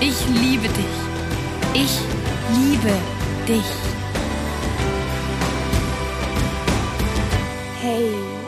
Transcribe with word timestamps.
Ich 0.00 0.14
liebe 0.28 0.68
dich. 0.68 0.94
Ich 1.74 1.98
liebe 2.56 2.94
dich. 3.48 3.64
Hey, 7.80 8.04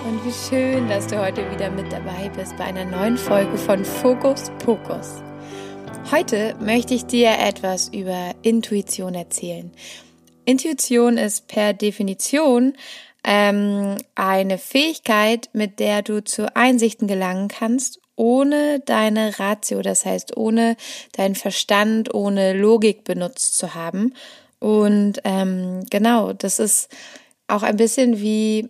und 0.06 0.24
wie 0.24 0.48
schön, 0.48 0.88
dass 0.88 1.08
du 1.08 1.20
heute 1.20 1.50
wieder 1.50 1.68
mit 1.70 1.92
dabei 1.92 2.28
bist 2.36 2.56
bei 2.56 2.66
einer 2.66 2.84
neuen 2.84 3.16
Folge 3.16 3.58
von 3.58 3.84
Fokus 3.84 4.52
Pokus. 4.64 5.24
Heute 6.12 6.54
möchte 6.60 6.94
ich 6.94 7.06
dir 7.06 7.32
etwas 7.32 7.88
über 7.88 8.30
Intuition 8.42 9.16
erzählen. 9.16 9.72
Intuition 10.44 11.18
ist 11.18 11.48
per 11.48 11.72
Definition 11.72 12.74
ähm, 13.24 13.96
eine 14.14 14.56
Fähigkeit, 14.56 15.50
mit 15.52 15.80
der 15.80 16.02
du 16.02 16.22
zu 16.22 16.54
Einsichten 16.54 17.08
gelangen 17.08 17.48
kannst 17.48 18.00
ohne 18.20 18.80
deine 18.80 19.38
Ratio, 19.38 19.80
das 19.80 20.04
heißt 20.04 20.36
ohne 20.36 20.76
deinen 21.12 21.34
Verstand, 21.34 22.12
ohne 22.12 22.52
Logik 22.52 23.02
benutzt 23.02 23.56
zu 23.56 23.74
haben. 23.74 24.12
Und 24.58 25.22
ähm, 25.24 25.86
genau, 25.88 26.34
das 26.34 26.58
ist 26.58 26.90
auch 27.48 27.62
ein 27.62 27.78
bisschen 27.78 28.20
wie 28.20 28.68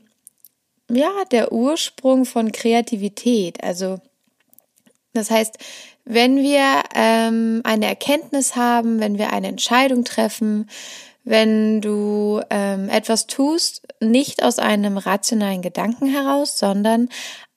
ja 0.88 1.10
der 1.32 1.50
Ursprung 1.50 2.26
von 2.26 2.52
Kreativität. 2.52 3.64
Also 3.64 3.98
das 5.14 5.32
heißt, 5.32 5.58
wenn 6.04 6.36
wir 6.36 6.84
ähm, 6.94 7.60
eine 7.64 7.86
Erkenntnis 7.86 8.54
haben, 8.54 9.00
wenn 9.00 9.18
wir 9.18 9.32
eine 9.32 9.48
Entscheidung 9.48 10.04
treffen, 10.04 10.70
wenn 11.24 11.80
du 11.80 12.40
ähm, 12.50 12.88
etwas 12.88 13.26
tust, 13.26 13.82
nicht 13.98 14.44
aus 14.44 14.60
einem 14.60 14.96
rationalen 14.96 15.60
Gedanken 15.60 16.06
heraus, 16.06 16.56
sondern 16.56 17.08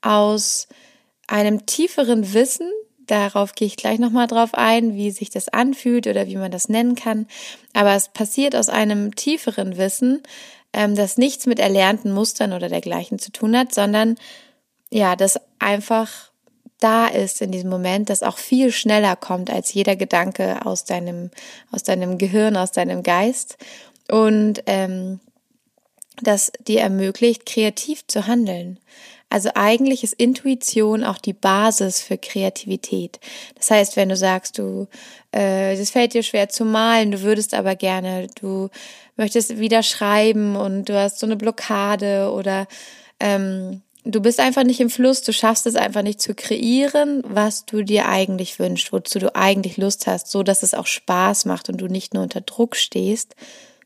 aus 0.02 0.68
einem 1.28 1.66
tieferen 1.66 2.34
Wissen, 2.34 2.70
darauf 3.06 3.54
gehe 3.54 3.68
ich 3.68 3.78
gleich 3.78 4.00
nochmal 4.00 4.28
drauf 4.28 4.54
ein, 4.54 4.96
wie 4.96 5.12
sich 5.12 5.30
das 5.30 5.50
anfühlt 5.50 6.08
oder 6.08 6.28
wie 6.28 6.38
man 6.38 6.52
das 6.52 6.70
nennen 6.70 6.96
kann, 6.96 7.28
aber 7.74 7.96
es 7.96 8.10
passiert 8.10 8.56
aus 8.56 8.70
einem 8.70 9.16
tieferen 9.16 9.78
Wissen, 9.78 10.22
ähm, 10.74 10.96
das 10.96 11.18
nichts 11.18 11.46
mit 11.46 11.60
erlernten 11.60 12.12
Mustern 12.12 12.54
oder 12.54 12.70
dergleichen 12.70 13.20
zu 13.20 13.32
tun 13.32 13.58
hat, 13.58 13.74
sondern 13.74 14.16
ja, 14.92 15.16
das 15.16 15.40
einfach 15.60 16.32
da 16.80 17.08
ist 17.08 17.42
in 17.42 17.52
diesem 17.52 17.70
Moment, 17.70 18.10
das 18.10 18.24
auch 18.24 18.38
viel 18.38 18.72
schneller 18.72 19.16
kommt 19.16 19.50
als 19.50 19.74
jeder 19.74 19.96
Gedanke 19.96 20.66
aus 20.66 20.84
deinem, 20.84 21.32
aus 21.72 21.84
deinem 21.84 22.18
Gehirn, 22.18 22.58
aus 22.58 22.72
deinem 22.72 23.04
Geist 23.04 23.58
und 24.12 24.64
ähm, 24.66 25.20
das 26.22 26.52
dir 26.68 26.82
ermöglicht, 26.82 27.46
kreativ 27.46 28.06
zu 28.08 28.28
handeln. 28.28 28.80
Also 29.34 29.50
eigentlich 29.56 30.04
ist 30.04 30.14
Intuition 30.14 31.04
auch 31.04 31.18
die 31.18 31.34
Basis 31.34 32.04
für 32.04 32.20
Kreativität. 32.20 33.20
Das 33.56 33.72
heißt, 33.72 33.96
wenn 33.96 34.10
du 34.10 34.16
sagst, 34.16 34.60
du, 34.60 34.88
äh, 35.36 35.74
es 35.74 35.90
fällt 35.90 36.14
dir 36.14 36.22
schwer 36.22 36.50
zu 36.50 36.66
malen, 36.66 37.10
du 37.10 37.24
würdest 37.24 37.56
aber 37.56 37.76
gerne, 37.76 38.28
du 38.40 38.70
möchtest 39.18 39.58
wieder 39.58 39.82
schreiben 39.82 40.56
und 40.56 40.88
du 40.88 40.94
hast 40.96 41.18
so 41.18 41.26
eine 41.26 41.36
Blockade 41.36 42.32
oder 42.32 42.68
ähm, 43.20 43.82
du 44.06 44.22
bist 44.22 44.40
einfach 44.40 44.64
nicht 44.64 44.80
im 44.80 44.92
Fluss, 44.92 45.24
du 45.24 45.34
schaffst 45.34 45.66
es 45.66 45.76
einfach 45.76 46.04
nicht 46.04 46.22
zu 46.22 46.36
kreieren, 46.36 47.24
was 47.26 47.66
du 47.66 47.82
dir 47.82 48.08
eigentlich 48.08 48.60
wünschst, 48.60 48.94
wozu 48.94 49.18
du 49.18 49.36
eigentlich 49.36 49.78
Lust 49.78 50.06
hast, 50.06 50.30
so 50.30 50.44
dass 50.44 50.62
es 50.62 50.76
auch 50.76 50.86
Spaß 50.86 51.46
macht 51.46 51.70
und 51.70 51.78
du 51.82 51.88
nicht 51.88 52.14
nur 52.14 52.22
unter 52.22 52.42
Druck 52.42 52.76
stehst, 52.76 53.36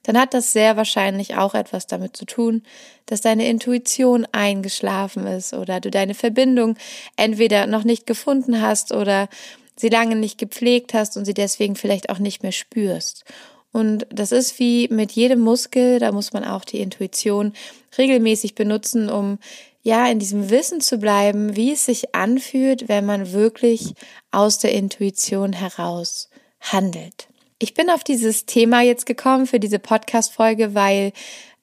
dann 0.07 0.17
hat 0.17 0.33
das 0.33 0.53
sehr 0.53 0.77
wahrscheinlich 0.77 1.35
auch 1.35 1.53
etwas 1.53 1.85
damit 1.85 2.15
zu 2.15 2.25
tun, 2.25 2.63
dass 3.07 3.19
deine 3.19 3.45
Intuition 3.49 4.25
eingeschlafen 4.31 5.27
ist 5.27 5.53
oder 5.53 5.81
du 5.81 5.91
deine 5.91 6.13
Verbindung 6.13 6.77
entweder 7.17 7.67
noch 7.67 7.83
nicht 7.83 8.07
gefunden 8.07 8.61
hast 8.61 8.93
oder 8.93 9.27
sie 9.75 9.89
lange 9.89 10.15
nicht 10.15 10.37
gepflegt 10.37 10.93
hast 10.93 11.17
und 11.17 11.25
sie 11.25 11.33
deswegen 11.33 11.75
vielleicht 11.75 12.09
auch 12.09 12.19
nicht 12.19 12.41
mehr 12.41 12.53
spürst. 12.53 13.25
Und 13.73 14.07
das 14.09 14.31
ist 14.31 14.59
wie 14.59 14.87
mit 14.87 15.11
jedem 15.11 15.41
Muskel, 15.41 15.99
da 15.99 16.13
muss 16.13 16.31
man 16.31 16.45
auch 16.45 16.63
die 16.63 16.79
Intuition 16.79 17.51
regelmäßig 17.97 18.55
benutzen, 18.55 19.09
um 19.09 19.39
ja 19.83 20.07
in 20.07 20.19
diesem 20.19 20.49
Wissen 20.49 20.79
zu 20.79 20.99
bleiben, 20.99 21.57
wie 21.57 21.73
es 21.73 21.85
sich 21.85 22.15
anfühlt, 22.15 22.87
wenn 22.87 23.05
man 23.05 23.33
wirklich 23.33 23.93
aus 24.31 24.57
der 24.57 24.71
Intuition 24.71 25.51
heraus 25.51 26.29
handelt. 26.61 27.27
Ich 27.59 27.73
bin 27.73 27.89
auf 27.89 28.03
dieses 28.03 28.45
Thema 28.45 28.81
jetzt 28.81 29.07
gekommen 29.07 29.47
für 29.47 29.59
diese 29.59 29.79
Podcast-Folge, 29.79 30.75
weil 30.75 31.11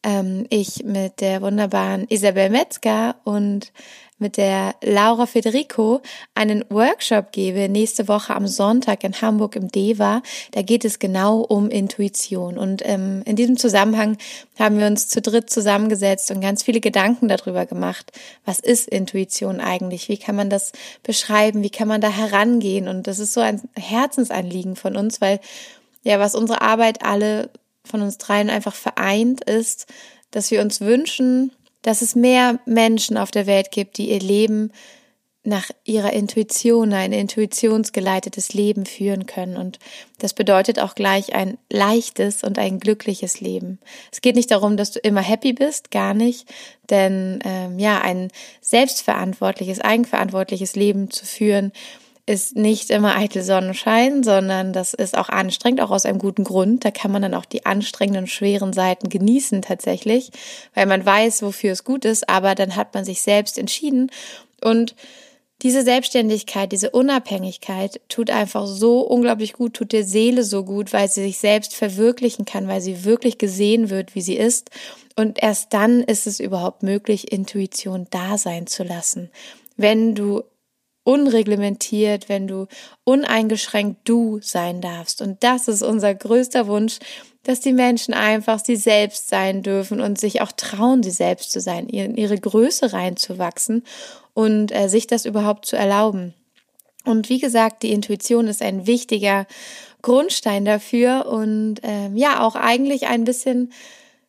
ähm, 0.02 0.44
ich 0.50 0.82
mit 0.82 1.20
der 1.20 1.40
wunderbaren 1.40 2.08
Isabel 2.08 2.50
Metzger 2.50 3.14
und 3.22 3.72
mit 4.18 4.36
der 4.36 4.74
Laura 4.82 5.26
Federico 5.26 6.02
einen 6.34 6.64
Workshop 6.68 7.30
gebe 7.30 7.68
nächste 7.68 8.08
Woche 8.08 8.34
am 8.34 8.48
Sonntag 8.48 9.04
in 9.04 9.20
Hamburg 9.20 9.54
im 9.54 9.68
DEWA. 9.68 10.22
Da 10.50 10.62
geht 10.62 10.84
es 10.84 10.98
genau 10.98 11.38
um 11.42 11.70
Intuition. 11.70 12.58
Und 12.58 12.82
ähm, 12.84 13.22
in 13.24 13.36
diesem 13.36 13.56
Zusammenhang 13.56 14.18
haben 14.58 14.80
wir 14.80 14.88
uns 14.88 15.06
zu 15.06 15.22
dritt 15.22 15.48
zusammengesetzt 15.48 16.28
und 16.32 16.40
ganz 16.40 16.64
viele 16.64 16.80
Gedanken 16.80 17.28
darüber 17.28 17.66
gemacht. 17.66 18.10
Was 18.44 18.58
ist 18.58 18.88
Intuition 18.88 19.60
eigentlich? 19.60 20.08
Wie 20.08 20.18
kann 20.18 20.34
man 20.34 20.50
das 20.50 20.72
beschreiben? 21.04 21.62
Wie 21.62 21.70
kann 21.70 21.86
man 21.86 22.00
da 22.00 22.08
herangehen? 22.08 22.88
Und 22.88 23.06
das 23.06 23.20
ist 23.20 23.32
so 23.32 23.40
ein 23.40 23.62
Herzensanliegen 23.76 24.74
von 24.74 24.96
uns, 24.96 25.20
weil 25.20 25.38
ja, 26.04 26.20
was 26.20 26.34
unsere 26.34 26.62
Arbeit 26.62 27.02
alle 27.02 27.50
von 27.84 28.00
uns 28.02 28.18
dreien 28.18 28.50
einfach 28.50 28.74
vereint, 28.74 29.42
ist, 29.44 29.86
dass 30.30 30.50
wir 30.50 30.60
uns 30.60 30.80
wünschen, 30.80 31.52
dass 31.82 32.02
es 32.02 32.14
mehr 32.14 32.60
Menschen 32.64 33.16
auf 33.18 33.30
der 33.30 33.46
Welt 33.46 33.70
gibt, 33.70 33.98
die 33.98 34.10
ihr 34.10 34.20
Leben 34.20 34.70
nach 35.46 35.70
ihrer 35.84 36.14
Intuition, 36.14 36.94
ein 36.94 37.12
intuitionsgeleitetes 37.12 38.54
Leben 38.54 38.86
führen 38.86 39.26
können. 39.26 39.58
Und 39.58 39.78
das 40.18 40.32
bedeutet 40.32 40.78
auch 40.80 40.94
gleich 40.94 41.34
ein 41.34 41.58
leichtes 41.70 42.42
und 42.42 42.58
ein 42.58 42.80
glückliches 42.80 43.40
Leben. 43.42 43.78
Es 44.10 44.22
geht 44.22 44.36
nicht 44.36 44.50
darum, 44.50 44.78
dass 44.78 44.90
du 44.92 45.00
immer 45.00 45.20
happy 45.20 45.52
bist, 45.52 45.90
gar 45.90 46.14
nicht. 46.14 46.48
Denn 46.88 47.40
ähm, 47.44 47.78
ja, 47.78 48.00
ein 48.00 48.30
selbstverantwortliches, 48.62 49.80
eigenverantwortliches 49.80 50.76
Leben 50.76 51.10
zu 51.10 51.26
führen, 51.26 51.72
ist 52.26 52.56
nicht 52.56 52.90
immer 52.90 53.16
eitel 53.16 53.42
Sonnenschein, 53.42 54.22
sondern 54.22 54.72
das 54.72 54.94
ist 54.94 55.16
auch 55.16 55.28
anstrengend, 55.28 55.80
auch 55.80 55.90
aus 55.90 56.06
einem 56.06 56.18
guten 56.18 56.44
Grund. 56.44 56.84
Da 56.84 56.90
kann 56.90 57.12
man 57.12 57.22
dann 57.22 57.34
auch 57.34 57.44
die 57.44 57.66
anstrengenden, 57.66 58.26
schweren 58.26 58.72
Seiten 58.72 59.10
genießen 59.10 59.62
tatsächlich, 59.62 60.30
weil 60.74 60.86
man 60.86 61.04
weiß, 61.04 61.42
wofür 61.42 61.72
es 61.72 61.84
gut 61.84 62.04
ist, 62.04 62.28
aber 62.28 62.54
dann 62.54 62.76
hat 62.76 62.94
man 62.94 63.04
sich 63.04 63.20
selbst 63.20 63.58
entschieden 63.58 64.10
und 64.62 64.94
diese 65.62 65.82
Selbstständigkeit, 65.82 66.72
diese 66.72 66.90
Unabhängigkeit 66.90 68.00
tut 68.08 68.28
einfach 68.28 68.66
so 68.66 69.00
unglaublich 69.00 69.54
gut, 69.54 69.74
tut 69.74 69.92
der 69.92 70.04
Seele 70.04 70.44
so 70.44 70.64
gut, 70.64 70.92
weil 70.92 71.08
sie 71.08 71.22
sich 71.22 71.38
selbst 71.38 71.74
verwirklichen 71.74 72.44
kann, 72.44 72.68
weil 72.68 72.80
sie 72.80 73.04
wirklich 73.04 73.38
gesehen 73.38 73.88
wird, 73.88 74.14
wie 74.14 74.20
sie 74.20 74.36
ist. 74.36 74.70
Und 75.16 75.42
erst 75.42 75.72
dann 75.72 76.02
ist 76.02 76.26
es 76.26 76.38
überhaupt 76.38 76.82
möglich, 76.82 77.32
Intuition 77.32 78.06
da 78.10 78.36
sein 78.36 78.66
zu 78.66 78.82
lassen. 78.82 79.30
Wenn 79.76 80.14
du 80.14 80.42
unreglementiert, 81.04 82.28
wenn 82.28 82.48
du 82.48 82.66
uneingeschränkt 83.04 84.08
du 84.08 84.40
sein 84.42 84.80
darfst. 84.80 85.22
Und 85.22 85.44
das 85.44 85.68
ist 85.68 85.82
unser 85.82 86.14
größter 86.14 86.66
Wunsch, 86.66 86.98
dass 87.44 87.60
die 87.60 87.74
Menschen 87.74 88.14
einfach 88.14 88.58
sie 88.58 88.76
selbst 88.76 89.28
sein 89.28 89.62
dürfen 89.62 90.00
und 90.00 90.18
sich 90.18 90.40
auch 90.40 90.50
trauen, 90.52 91.02
sie 91.02 91.10
selbst 91.10 91.52
zu 91.52 91.60
sein, 91.60 91.88
in 91.88 92.16
ihre 92.16 92.38
Größe 92.38 92.94
reinzuwachsen 92.94 93.84
und 94.32 94.74
äh, 94.74 94.88
sich 94.88 95.06
das 95.06 95.26
überhaupt 95.26 95.66
zu 95.66 95.76
erlauben. 95.76 96.34
Und 97.04 97.28
wie 97.28 97.38
gesagt, 97.38 97.82
die 97.82 97.92
Intuition 97.92 98.48
ist 98.48 98.62
ein 98.62 98.86
wichtiger 98.86 99.46
Grundstein 100.00 100.64
dafür 100.64 101.26
und 101.26 101.76
ähm, 101.82 102.16
ja, 102.16 102.42
auch 102.42 102.56
eigentlich 102.56 103.06
ein 103.06 103.24
bisschen 103.24 103.72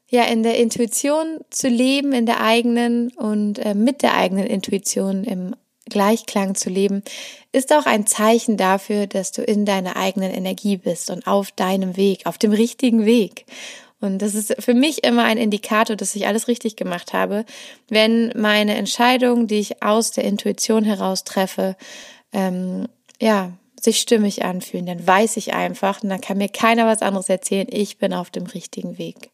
ja 0.10 0.24
in 0.25 0.44
der 0.44 0.57
Intuition 0.57 1.39
zu 1.50 1.69
leben, 1.69 2.12
in 2.12 2.25
der 2.25 2.42
eigenen 2.42 3.12
und 3.13 3.60
äh, 3.60 3.74
mit 3.74 4.01
der 4.01 4.16
eigenen 4.16 4.45
Intuition 4.45 5.24
im 5.24 5.56
Gleichklang 5.90 6.56
zu 6.56 6.70
leben, 6.70 7.04
ist 7.52 7.72
auch 7.74 7.86
ein 7.86 8.08
Zeichen 8.08 8.58
dafür, 8.58 9.08
dass 9.08 9.32
du 9.32 9.44
in 9.44 9.66
deiner 9.66 9.96
eigenen 9.96 10.32
Energie 10.32 10.78
bist 10.78 11.10
und 11.10 11.28
auf 11.28 11.52
deinem 11.52 11.96
Weg, 11.96 12.26
auf 12.26 12.38
dem 12.38 12.52
richtigen 12.52 13.06
Weg. 13.06 13.46
Und 14.02 14.22
das 14.22 14.36
ist 14.36 14.56
für 14.60 14.74
mich 14.74 15.04
immer 15.04 15.24
ein 15.24 15.38
Indikator, 15.38 15.96
dass 15.96 16.16
ich 16.16 16.28
alles 16.28 16.48
richtig 16.48 16.76
gemacht 16.76 17.14
habe, 17.14 17.46
wenn 17.90 18.32
meine 18.36 18.76
Entscheidung, 18.76 19.48
die 19.48 19.60
ich 19.60 19.82
aus 19.82 20.12
der 20.12 20.26
Intuition 20.26 20.84
heraus 20.84 21.24
treffe, 21.24 21.76
ähm, 22.34 22.88
ja, 23.22 23.54
sich 23.81 24.00
stimmig 24.00 24.44
anfühlen, 24.44 24.86
dann 24.88 25.06
weiß 25.06 25.38
ich 25.38 25.54
einfach 25.54 26.04
und 26.04 26.10
dann 26.10 26.20
kann 26.20 26.38
mir 26.38 26.50
keiner 26.50 26.88
was 26.88 27.02
anderes 27.02 27.30
erzählen, 27.30 27.68
ich 27.70 27.98
bin 27.98 28.14
auf 28.14 28.31
dem 28.31 28.48
richtigen 28.48 28.98
Weg. 28.98 29.30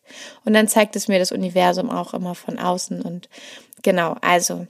Und 0.45 0.53
dann 0.53 0.67
zeigt 0.67 0.95
es 0.95 1.07
mir 1.07 1.19
das 1.19 1.31
Universum 1.31 1.89
auch 1.89 2.13
immer 2.13 2.35
von 2.35 2.59
außen 2.59 3.01
und 3.01 3.29
genau, 3.81 4.15
also 4.21 4.67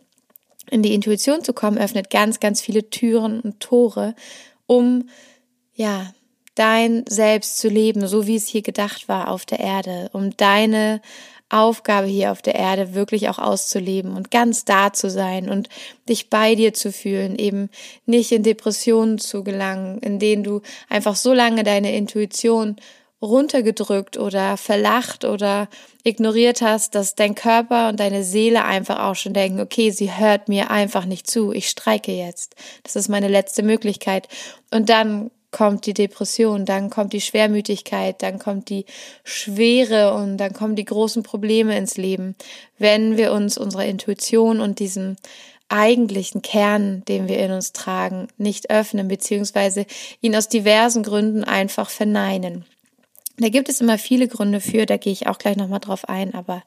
in 0.69 0.83
die 0.83 0.93
Intuition 0.93 1.43
zu 1.43 1.53
kommen, 1.53 1.77
öffnet 1.77 2.09
ganz, 2.09 2.39
ganz 2.39 2.61
viele 2.61 2.89
Türen 2.89 3.41
und 3.41 3.59
Tore, 3.59 4.15
um 4.67 5.09
ja, 5.73 6.13
dein 6.55 7.05
Selbst 7.07 7.57
zu 7.57 7.69
leben, 7.69 8.07
so 8.07 8.27
wie 8.27 8.35
es 8.35 8.47
hier 8.47 8.61
gedacht 8.61 9.07
war 9.07 9.29
auf 9.29 9.45
der 9.45 9.59
Erde, 9.59 10.09
um 10.13 10.35
deine 10.37 11.01
Aufgabe 11.51 12.07
hier 12.07 12.31
auf 12.31 12.41
der 12.41 12.55
Erde 12.55 12.93
wirklich 12.93 13.27
auch 13.27 13.37
auszuleben 13.37 14.15
und 14.15 14.31
ganz 14.31 14.63
da 14.63 14.93
zu 14.93 15.09
sein 15.09 15.49
und 15.49 15.67
dich 16.07 16.29
bei 16.29 16.55
dir 16.55 16.73
zu 16.73 16.91
fühlen, 16.91 17.35
eben 17.35 17.69
nicht 18.05 18.31
in 18.31 18.43
Depressionen 18.43 19.17
zu 19.17 19.43
gelangen, 19.43 19.99
in 19.99 20.17
denen 20.17 20.43
du 20.43 20.61
einfach 20.87 21.15
so 21.15 21.33
lange 21.33 21.63
deine 21.63 21.93
Intuition 21.95 22.77
runtergedrückt 23.21 24.17
oder 24.17 24.57
verlacht 24.57 25.25
oder 25.25 25.67
ignoriert 26.03 26.61
hast, 26.61 26.95
dass 26.95 27.15
dein 27.15 27.35
Körper 27.35 27.89
und 27.89 27.99
deine 27.99 28.23
Seele 28.23 28.65
einfach 28.65 28.99
auch 28.99 29.15
schon 29.15 29.33
denken, 29.33 29.59
okay, 29.59 29.91
sie 29.91 30.17
hört 30.17 30.49
mir 30.49 30.71
einfach 30.71 31.05
nicht 31.05 31.29
zu, 31.29 31.51
ich 31.51 31.69
streike 31.69 32.11
jetzt. 32.11 32.55
Das 32.83 32.95
ist 32.95 33.09
meine 33.09 33.27
letzte 33.27 33.61
Möglichkeit. 33.61 34.27
Und 34.71 34.89
dann 34.89 35.29
kommt 35.51 35.85
die 35.85 35.93
Depression, 35.93 36.65
dann 36.65 36.89
kommt 36.89 37.13
die 37.13 37.21
Schwermütigkeit, 37.21 38.23
dann 38.23 38.39
kommt 38.39 38.69
die 38.69 38.85
Schwere 39.23 40.13
und 40.13 40.37
dann 40.37 40.53
kommen 40.53 40.75
die 40.75 40.85
großen 40.85 41.23
Probleme 41.23 41.77
ins 41.77 41.97
Leben, 41.97 42.35
wenn 42.79 43.17
wir 43.17 43.33
uns 43.33 43.57
unserer 43.57 43.85
Intuition 43.85 44.61
und 44.61 44.79
diesem 44.79 45.17
eigentlichen 45.67 46.41
Kern, 46.41 47.03
den 47.05 47.27
wir 47.27 47.39
in 47.39 47.51
uns 47.51 47.71
tragen, 47.71 48.27
nicht 48.37 48.69
öffnen, 48.69 49.07
beziehungsweise 49.07 49.85
ihn 50.21 50.35
aus 50.35 50.49
diversen 50.49 51.03
Gründen 51.03 51.43
einfach 51.43 51.89
verneinen. 51.89 52.65
Da 53.37 53.49
gibt 53.49 53.69
es 53.69 53.81
immer 53.81 53.97
viele 53.97 54.27
Gründe 54.27 54.59
für, 54.59 54.85
da 54.85 54.97
gehe 54.97 55.13
ich 55.13 55.27
auch 55.27 55.37
gleich 55.37 55.55
nochmal 55.55 55.79
drauf 55.79 56.07
ein, 56.07 56.33
aber 56.33 56.63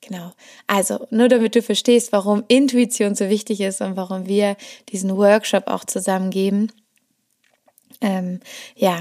genau. 0.00 0.32
Also, 0.66 1.06
nur 1.10 1.28
damit 1.28 1.54
du 1.54 1.62
verstehst, 1.62 2.12
warum 2.12 2.44
Intuition 2.48 3.14
so 3.14 3.28
wichtig 3.28 3.60
ist 3.60 3.80
und 3.80 3.96
warum 3.96 4.26
wir 4.26 4.56
diesen 4.90 5.16
Workshop 5.16 5.68
auch 5.68 5.84
zusammen 5.84 6.30
geben 6.30 6.70
ähm, 8.02 8.40
ja, 8.76 9.00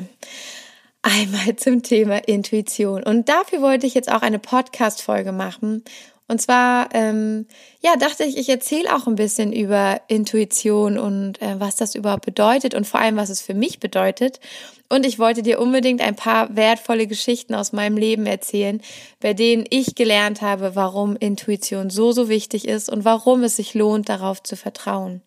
einmal 1.02 1.56
zum 1.58 1.84
Thema 1.84 2.28
Intuition. 2.28 3.04
Und 3.04 3.28
dafür 3.28 3.62
wollte 3.62 3.88
ich 3.88 3.94
jetzt 3.94 4.12
auch 4.12 4.22
eine 4.22 4.40
Podcast-Folge 4.40 5.32
machen. 5.32 5.84
Und 6.28 6.42
zwar, 6.42 6.90
ähm, 6.94 7.46
ja, 7.82 7.98
dachte 7.98 8.24
ich, 8.24 8.38
ich 8.38 8.48
erzähle 8.48 8.96
auch 8.96 9.06
ein 9.06 9.16
bisschen 9.16 9.52
über 9.52 10.00
Intuition 10.08 10.98
und 10.98 11.42
äh, 11.42 11.60
was 11.60 11.76
das 11.76 11.94
überhaupt 11.94 12.26
bedeutet 12.26 12.74
und 12.74 12.88
vor 12.88 13.02
allem, 13.02 13.18
was 13.18 13.30
es 13.30 13.42
für 13.42 13.54
mich 13.54 13.80
bedeutet. 13.80 14.40
Und 14.88 15.06
ich 15.06 15.20
wollte 15.20 15.42
dir 15.42 15.60
unbedingt 15.60 16.02
ein 16.02 16.16
paar 16.16 16.56
wertvolle 16.56 17.08
Geschichten 17.08 17.54
aus 17.54 17.74
meinem 17.74 17.98
Leben 17.98 18.26
erzählen, 18.26 18.82
bei 19.20 19.34
denen 19.34 19.66
ich 19.70 19.96
gelernt 19.96 20.42
habe, 20.42 20.76
warum 20.76 21.16
Intuition 21.16 21.90
so, 21.90 22.12
so 22.12 22.30
wichtig 22.30 22.68
ist 22.68 22.90
und 22.90 23.06
warum 23.06 23.44
es 23.44 23.56
sich 23.56 23.74
lohnt, 23.74 24.10
darauf 24.10 24.44
zu 24.44 24.56
vertrauen. 24.56 25.22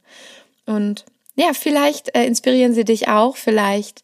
Und 0.67 1.05
ja, 1.37 1.53
vielleicht 1.53 2.15
äh, 2.15 2.25
inspirieren 2.25 2.75
sie 2.75 2.85
dich 2.85 3.09
auch, 3.09 3.37
vielleicht 3.37 4.03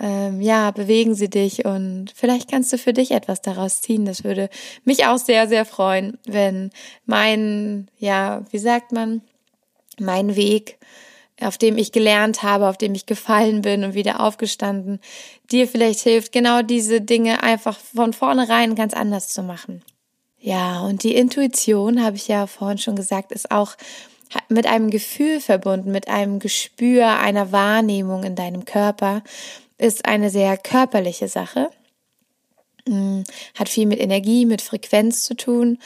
ähm, 0.00 0.40
ja, 0.40 0.70
bewegen 0.70 1.14
sie 1.14 1.28
dich 1.28 1.66
und 1.66 2.10
vielleicht 2.14 2.50
kannst 2.50 2.72
du 2.72 2.78
für 2.78 2.94
dich 2.94 3.10
etwas 3.10 3.42
daraus 3.42 3.82
ziehen. 3.82 4.06
Das 4.06 4.24
würde 4.24 4.48
mich 4.84 5.06
auch 5.06 5.18
sehr, 5.18 5.46
sehr 5.46 5.66
freuen, 5.66 6.18
wenn 6.24 6.70
mein, 7.04 7.88
ja, 7.98 8.42
wie 8.50 8.58
sagt 8.58 8.92
man, 8.92 9.20
mein 9.98 10.36
Weg, 10.36 10.78
auf 11.40 11.58
dem 11.58 11.76
ich 11.76 11.92
gelernt 11.92 12.42
habe, 12.42 12.68
auf 12.68 12.78
dem 12.78 12.94
ich 12.94 13.04
gefallen 13.04 13.60
bin 13.60 13.84
und 13.84 13.94
wieder 13.94 14.20
aufgestanden, 14.20 15.00
dir 15.50 15.68
vielleicht 15.68 16.00
hilft, 16.00 16.32
genau 16.32 16.62
diese 16.62 17.02
Dinge 17.02 17.42
einfach 17.42 17.78
von 17.78 18.14
vornherein 18.14 18.74
ganz 18.74 18.94
anders 18.94 19.28
zu 19.28 19.42
machen. 19.42 19.82
Ja, 20.38 20.80
und 20.80 21.02
die 21.02 21.14
Intuition, 21.14 22.02
habe 22.02 22.16
ich 22.16 22.26
ja 22.26 22.46
vorhin 22.46 22.78
schon 22.78 22.96
gesagt, 22.96 23.32
ist 23.32 23.50
auch 23.50 23.76
mit 24.48 24.66
einem 24.66 24.88
Gefühl 24.90 25.40
verbunden, 25.40 25.92
mit 25.92 26.08
einem 26.08 26.38
Gespür, 26.38 27.18
einer 27.18 27.52
Wahrnehmung 27.52 28.24
in 28.24 28.36
deinem 28.36 28.64
Körper, 28.64 29.22
ist 29.80 30.04
eine 30.04 30.30
sehr 30.30 30.56
körperliche 30.56 31.28
Sache, 31.28 31.70
mm, 32.86 33.22
hat 33.58 33.68
viel 33.68 33.86
mit 33.86 34.00
Energie, 34.00 34.46
mit 34.46 34.62
Frequenz 34.62 35.24
zu 35.24 35.34
tun 35.34 35.78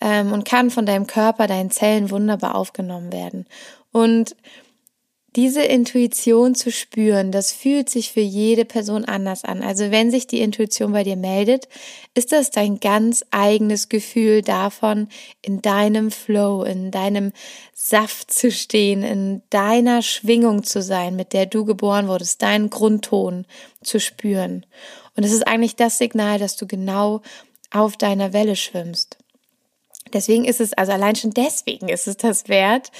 ähm, 0.00 0.32
und 0.32 0.44
kann 0.44 0.70
von 0.70 0.86
deinem 0.86 1.06
Körper, 1.06 1.46
deinen 1.46 1.70
Zellen 1.70 2.10
wunderbar 2.10 2.54
aufgenommen 2.54 3.12
werden. 3.12 3.46
Und 3.92 4.36
diese 5.36 5.62
Intuition 5.62 6.54
zu 6.54 6.72
spüren, 6.72 7.30
das 7.30 7.52
fühlt 7.52 7.88
sich 7.88 8.12
für 8.12 8.20
jede 8.20 8.64
Person 8.64 9.04
anders 9.04 9.44
an. 9.44 9.62
Also 9.62 9.90
wenn 9.90 10.10
sich 10.10 10.26
die 10.26 10.40
Intuition 10.40 10.92
bei 10.92 11.04
dir 11.04 11.16
meldet, 11.16 11.68
ist 12.14 12.32
das 12.32 12.50
dein 12.50 12.80
ganz 12.80 13.24
eigenes 13.30 13.88
Gefühl 13.88 14.42
davon, 14.42 15.08
in 15.42 15.62
deinem 15.62 16.10
Flow, 16.10 16.64
in 16.64 16.90
deinem 16.90 17.32
Saft 17.74 18.32
zu 18.32 18.50
stehen, 18.50 19.02
in 19.02 19.42
deiner 19.50 20.02
Schwingung 20.02 20.64
zu 20.64 20.82
sein, 20.82 21.14
mit 21.14 21.32
der 21.32 21.46
du 21.46 21.64
geboren 21.64 22.08
wurdest, 22.08 22.42
deinen 22.42 22.68
Grundton 22.68 23.46
zu 23.82 24.00
spüren. 24.00 24.66
Und 25.16 25.24
es 25.24 25.32
ist 25.32 25.46
eigentlich 25.46 25.76
das 25.76 25.98
Signal, 25.98 26.38
dass 26.38 26.56
du 26.56 26.66
genau 26.66 27.22
auf 27.70 27.96
deiner 27.96 28.32
Welle 28.32 28.56
schwimmst. 28.56 29.16
Deswegen 30.12 30.44
ist 30.44 30.60
es, 30.60 30.72
also 30.72 30.92
allein 30.92 31.14
schon 31.14 31.30
deswegen 31.30 31.88
ist 31.88 32.08
es 32.08 32.16
das 32.16 32.48
wert, 32.48 32.90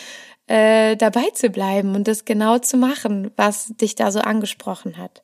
äh, 0.50 0.97
dabei 0.97 1.31
zu 1.32 1.49
bleiben 1.49 1.94
und 1.94 2.08
das 2.08 2.25
genau 2.25 2.58
zu 2.58 2.76
machen, 2.76 3.31
was 3.37 3.69
dich 3.81 3.94
da 3.94 4.11
so 4.11 4.19
angesprochen 4.19 4.99
hat. 4.99 5.23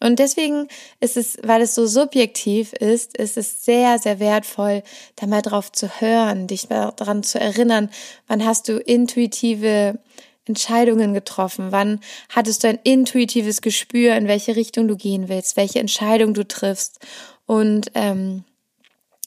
Und 0.00 0.20
deswegen 0.20 0.68
ist 1.00 1.18
es, 1.18 1.36
weil 1.42 1.60
es 1.60 1.74
so 1.74 1.86
subjektiv 1.86 2.72
ist, 2.72 3.16
ist 3.18 3.36
es 3.36 3.66
sehr, 3.66 3.98
sehr 3.98 4.20
wertvoll, 4.20 4.82
da 5.16 5.26
mal 5.26 5.42
drauf 5.42 5.70
zu 5.70 6.00
hören, 6.00 6.46
dich 6.46 6.68
daran 6.68 7.22
zu 7.24 7.38
erinnern, 7.38 7.90
wann 8.26 8.42
hast 8.42 8.68
du 8.68 8.78
intuitive 8.78 9.98
Entscheidungen 10.46 11.12
getroffen? 11.12 11.66
Wann 11.70 12.00
hattest 12.30 12.64
du 12.64 12.68
ein 12.68 12.78
intuitives 12.84 13.60
Gespür, 13.60 14.16
in 14.16 14.28
welche 14.28 14.56
Richtung 14.56 14.88
du 14.88 14.96
gehen 14.96 15.28
willst, 15.28 15.58
welche 15.58 15.80
Entscheidung 15.80 16.32
du 16.32 16.46
triffst? 16.46 17.00
Und 17.44 17.90
ähm, 17.94 18.44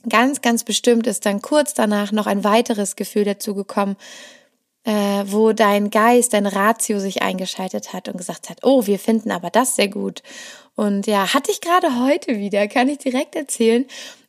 ganz, 0.09 0.41
ganz 0.41 0.63
bestimmt 0.63 1.05
ist 1.05 1.27
dann 1.27 1.43
kurz 1.43 1.75
danach 1.75 2.11
noch 2.11 2.25
ein 2.25 2.43
weiteres 2.43 2.95
Gefühl 2.95 3.25
dazu 3.25 3.53
gekommen, 3.53 3.97
äh, 4.83 5.23
wo 5.27 5.53
dein 5.53 5.89
Geist, 5.89 6.33
dein 6.33 6.47
Ratio 6.47 6.99
sich 6.99 7.21
eingeschaltet 7.21 7.93
hat 7.93 8.07
und 8.07 8.17
gesagt 8.17 8.49
hat, 8.49 8.59
oh, 8.63 8.87
wir 8.87 8.99
finden 8.99 9.31
aber 9.31 9.49
das 9.49 9.75
sehr 9.75 9.87
gut. 9.87 10.23
Und 10.75 11.07
ja, 11.07 11.33
hatte 11.33 11.51
ich 11.51 11.61
gerade 11.61 11.99
heute 12.03 12.37
wieder, 12.37 12.67
kann 12.67 12.89
ich 12.89 12.97
direkt 12.97 13.35
erzählen. 13.35 13.85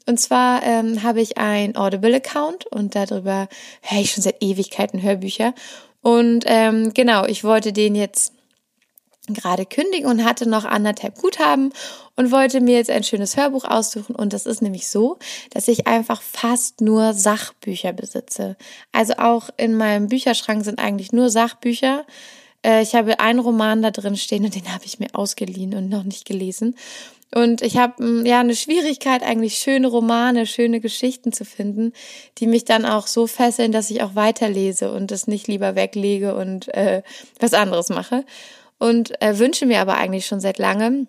Und 0.06 0.18
zwar 0.18 0.62
ähm, 0.64 1.02
habe 1.02 1.21
ich 1.21 1.38
ein 1.38 1.76
Audible-Account 1.76 2.66
und 2.66 2.94
darüber 2.94 3.49
höre 3.82 4.00
ich 4.00 4.12
schon 4.12 4.23
seit 4.23 4.42
Ewigkeiten 4.42 5.02
Hörbücher. 5.02 5.54
Und 6.00 6.44
ähm, 6.47 6.92
genau, 6.92 7.25
ich 7.25 7.44
wollte 7.44 7.73
den 7.73 7.94
jetzt 7.94 8.32
gerade 9.29 9.67
kündigen 9.67 10.07
und 10.07 10.25
hatte 10.25 10.49
noch 10.49 10.64
anderthalb 10.64 11.21
Guthaben 11.21 11.73
und 12.17 12.33
wollte 12.33 12.61
mir 12.61 12.76
jetzt 12.76 12.91
ein 12.91 13.05
schönes 13.05 13.37
Hörbuch 13.37 13.64
aussuchen. 13.64 14.17
Und 14.17 14.33
das 14.33 14.47
ist 14.47 14.62
nämlich 14.62 14.88
so, 14.88 15.19
dass 15.50 15.69
ich 15.69 15.87
einfach 15.87 16.21
fast 16.21 16.81
nur 16.81 17.14
Sachbücher 17.14 17.93
besitze. 17.93 18.57
Also 18.91 19.14
auch 19.14 19.49
in 19.57 19.76
meinem 19.76 20.09
Bücherschrank 20.09 20.64
sind 20.64 20.81
eigentlich 20.81 21.12
nur 21.12 21.31
Sachbücher. 21.31 22.05
Äh, 22.64 22.83
ich 22.83 22.95
habe 22.95 23.21
einen 23.21 23.38
Roman 23.38 23.83
da 23.83 23.93
drin 23.93 24.17
stehen 24.17 24.45
und 24.45 24.57
den 24.57 24.73
habe 24.73 24.85
ich 24.85 24.99
mir 24.99 25.09
ausgeliehen 25.12 25.75
und 25.75 25.88
noch 25.88 26.02
nicht 26.02 26.25
gelesen. 26.25 26.76
Und 27.35 27.62
ich 27.62 27.79
habe 27.79 27.95
hm, 27.99 28.26
ja 28.26 28.41
eine 28.41 28.57
Schwierigkeit, 28.57 29.23
eigentlich 29.23 29.55
schöne 29.55 29.87
Romane, 29.87 30.47
schöne 30.47 30.81
Geschichten 30.81 31.33
zu 31.33 31.45
finden, 31.45 31.93
die 32.38 32.49
mich 32.49 32.64
dann 32.64 32.85
auch 32.85 33.07
so 33.07 33.29
fesseln, 33.29 33.71
dass 33.71 33.91
ich 33.91 34.02
auch 34.02 34.17
weiterlese 34.17 34.93
und 34.93 35.12
es 35.12 35.29
nicht 35.29 35.47
lieber 35.47 35.76
weglege 35.76 36.35
und 36.35 36.69
äh, 36.75 37.02
was 37.38 37.55
anderes 37.55 37.88
mache 37.88 38.25
und 38.82 39.22
äh, 39.22 39.38
wünsche 39.38 39.64
mir 39.64 39.78
aber 39.78 39.94
eigentlich 39.94 40.26
schon 40.26 40.40
seit 40.40 40.58
langem, 40.58 41.06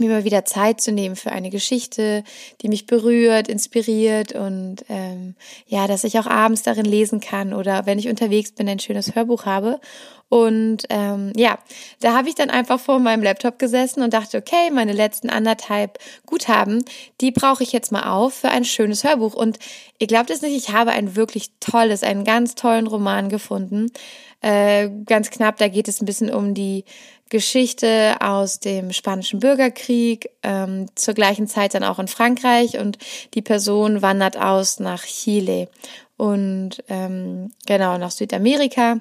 mir 0.00 0.10
mal 0.10 0.24
wieder 0.24 0.44
Zeit 0.44 0.80
zu 0.80 0.90
nehmen 0.90 1.14
für 1.14 1.30
eine 1.30 1.48
Geschichte, 1.48 2.24
die 2.60 2.68
mich 2.68 2.86
berührt, 2.86 3.46
inspiriert 3.46 4.32
und 4.32 4.84
ähm, 4.88 5.36
ja, 5.68 5.86
dass 5.86 6.02
ich 6.02 6.18
auch 6.18 6.26
abends 6.26 6.62
darin 6.62 6.84
lesen 6.84 7.20
kann 7.20 7.54
oder 7.54 7.86
wenn 7.86 8.00
ich 8.00 8.08
unterwegs 8.08 8.50
bin, 8.50 8.68
ein 8.68 8.80
schönes 8.80 9.14
Hörbuch 9.14 9.44
habe. 9.44 9.80
Und 10.28 10.86
ähm, 10.90 11.32
ja, 11.36 11.58
da 12.00 12.14
habe 12.14 12.28
ich 12.28 12.34
dann 12.34 12.50
einfach 12.50 12.80
vor 12.80 12.98
meinem 12.98 13.22
Laptop 13.22 13.60
gesessen 13.60 14.02
und 14.02 14.12
dachte, 14.12 14.36
okay, 14.36 14.70
meine 14.72 14.92
letzten 14.92 15.30
anderthalb 15.30 16.00
Guthaben, 16.26 16.84
die 17.20 17.30
brauche 17.30 17.62
ich 17.62 17.72
jetzt 17.72 17.92
mal 17.92 18.10
auf 18.10 18.34
für 18.34 18.48
ein 18.48 18.64
schönes 18.64 19.04
Hörbuch. 19.04 19.34
Und 19.34 19.60
ihr 20.00 20.08
glaubt 20.08 20.30
es 20.30 20.42
nicht, 20.42 20.56
ich 20.56 20.74
habe 20.74 20.90
ein 20.90 21.14
wirklich 21.14 21.52
tolles, 21.60 22.02
einen 22.02 22.24
ganz 22.24 22.56
tollen 22.56 22.88
Roman 22.88 23.28
gefunden 23.28 23.92
äh, 24.40 24.88
ganz 25.06 25.30
knapp, 25.30 25.56
da 25.56 25.68
geht 25.68 25.88
es 25.88 26.00
ein 26.00 26.06
bisschen 26.06 26.32
um 26.32 26.54
die 26.54 26.84
Geschichte 27.28 28.16
aus 28.20 28.58
dem 28.58 28.92
Spanischen 28.92 29.40
Bürgerkrieg, 29.40 30.30
ähm, 30.42 30.86
zur 30.94 31.14
gleichen 31.14 31.46
Zeit 31.46 31.74
dann 31.74 31.84
auch 31.84 31.98
in 31.98 32.08
Frankreich 32.08 32.78
und 32.78 32.98
die 33.34 33.42
Person 33.42 34.00
wandert 34.00 34.38
aus 34.38 34.80
nach 34.80 35.04
Chile 35.04 35.68
und 36.16 36.82
ähm, 36.88 37.50
genau 37.66 37.98
nach 37.98 38.10
Südamerika 38.10 39.00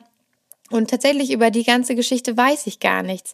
Und 0.69 0.89
tatsächlich 0.89 1.31
über 1.31 1.51
die 1.51 1.63
ganze 1.63 1.95
Geschichte 1.95 2.35
weiß 2.35 2.67
ich 2.67 2.79
gar 2.79 3.03
nichts. 3.03 3.33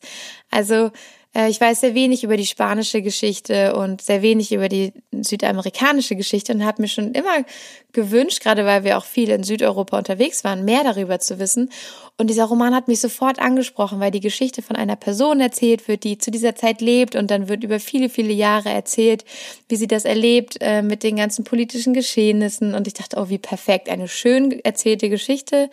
Also 0.52 0.92
ich 1.36 1.60
weiß 1.60 1.82
sehr 1.82 1.96
wenig 1.96 2.24
über 2.24 2.38
die 2.38 2.46
spanische 2.46 3.02
Geschichte 3.02 3.76
und 3.76 4.02
sehr 4.04 4.22
wenig 4.22 4.52
über 4.52 4.70
die 4.70 4.94
südamerikanische 5.12 6.16
Geschichte 6.16 6.54
und 6.54 6.64
habe 6.64 6.84
mir 6.84 6.88
schon 6.88 7.14
immer 7.14 7.44
gewünscht, 7.92 8.42
gerade 8.42 8.66
weil 8.66 8.84
wir 8.84 9.00
auch 9.00 9.06
viel 9.06 9.30
in 9.30 9.44
Südeuropa 9.44 9.98
unterwegs 9.98 10.44
waren, 10.44 10.64
mehr 10.64 10.84
darüber 10.84 11.20
zu 11.20 11.40
wissen. 11.40 11.72
Und 12.18 12.30
dieser 12.30 12.46
Roman 12.46 12.76
hat 12.76 12.88
mich 12.88 13.00
sofort 13.00 13.40
angesprochen, 13.40 14.00
weil 14.00 14.12
die 14.12 14.20
Geschichte 14.20 14.62
von 14.62 14.76
einer 14.76 14.96
Person 14.96 15.40
erzählt 15.40 15.88
wird, 15.88 16.04
die 16.04 16.20
zu 16.20 16.30
dieser 16.30 16.56
Zeit 16.56 16.82
lebt 16.82 17.16
und 17.16 17.32
dann 17.32 17.50
wird 17.50 17.64
über 17.64 17.80
viele, 17.80 18.10
viele 18.10 18.34
Jahre 18.34 18.70
erzählt, 18.70 19.26
wie 19.70 19.76
sie 19.76 19.88
das 19.88 20.06
erlebt 20.06 20.58
äh, 20.62 20.84
mit 20.84 21.02
den 21.02 21.16
ganzen 21.16 21.44
politischen 21.44 21.96
Geschehnissen. 21.96 22.76
Und 22.76 22.86
ich 22.86 22.94
dachte, 22.94 23.18
oh, 23.18 23.30
wie 23.30 23.40
perfekt, 23.40 23.90
eine 23.90 24.08
schön 24.08 24.60
erzählte 24.64 25.10
Geschichte 25.10 25.72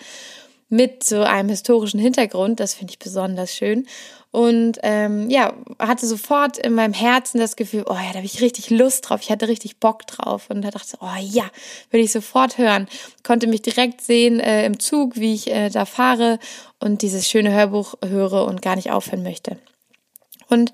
mit 0.70 1.02
so 1.02 1.20
einem 1.20 1.50
historischen 1.50 2.00
Hintergrund. 2.00 2.60
Das 2.60 2.74
finde 2.74 2.92
ich 2.92 2.98
besonders 2.98 3.54
schön. 3.54 3.86
Und 4.32 4.78
ähm, 4.84 5.28
ja, 5.28 5.54
hatte 5.80 6.06
sofort 6.06 6.56
in 6.56 6.74
meinem 6.74 6.92
Herzen 6.92 7.40
das 7.40 7.56
Gefühl, 7.56 7.84
oh 7.88 7.94
ja, 7.94 8.10
da 8.10 8.16
habe 8.16 8.26
ich 8.26 8.40
richtig 8.40 8.70
Lust 8.70 9.08
drauf, 9.08 9.20
ich 9.22 9.30
hatte 9.30 9.48
richtig 9.48 9.78
Bock 9.78 10.06
drauf. 10.06 10.50
Und 10.50 10.62
da 10.62 10.70
dachte 10.70 10.94
ich, 10.94 11.02
oh 11.02 11.20
ja, 11.20 11.50
will 11.90 12.00
ich 12.00 12.12
sofort 12.12 12.56
hören. 12.56 12.88
Konnte 13.24 13.48
mich 13.48 13.62
direkt 13.62 14.00
sehen 14.02 14.38
äh, 14.38 14.64
im 14.66 14.78
Zug, 14.78 15.16
wie 15.16 15.34
ich 15.34 15.50
äh, 15.50 15.68
da 15.68 15.84
fahre 15.84 16.38
und 16.78 17.02
dieses 17.02 17.28
schöne 17.28 17.52
Hörbuch 17.52 17.94
höre 18.04 18.44
und 18.44 18.62
gar 18.62 18.76
nicht 18.76 18.92
aufhören 18.92 19.24
möchte. 19.24 19.58
Und 20.48 20.72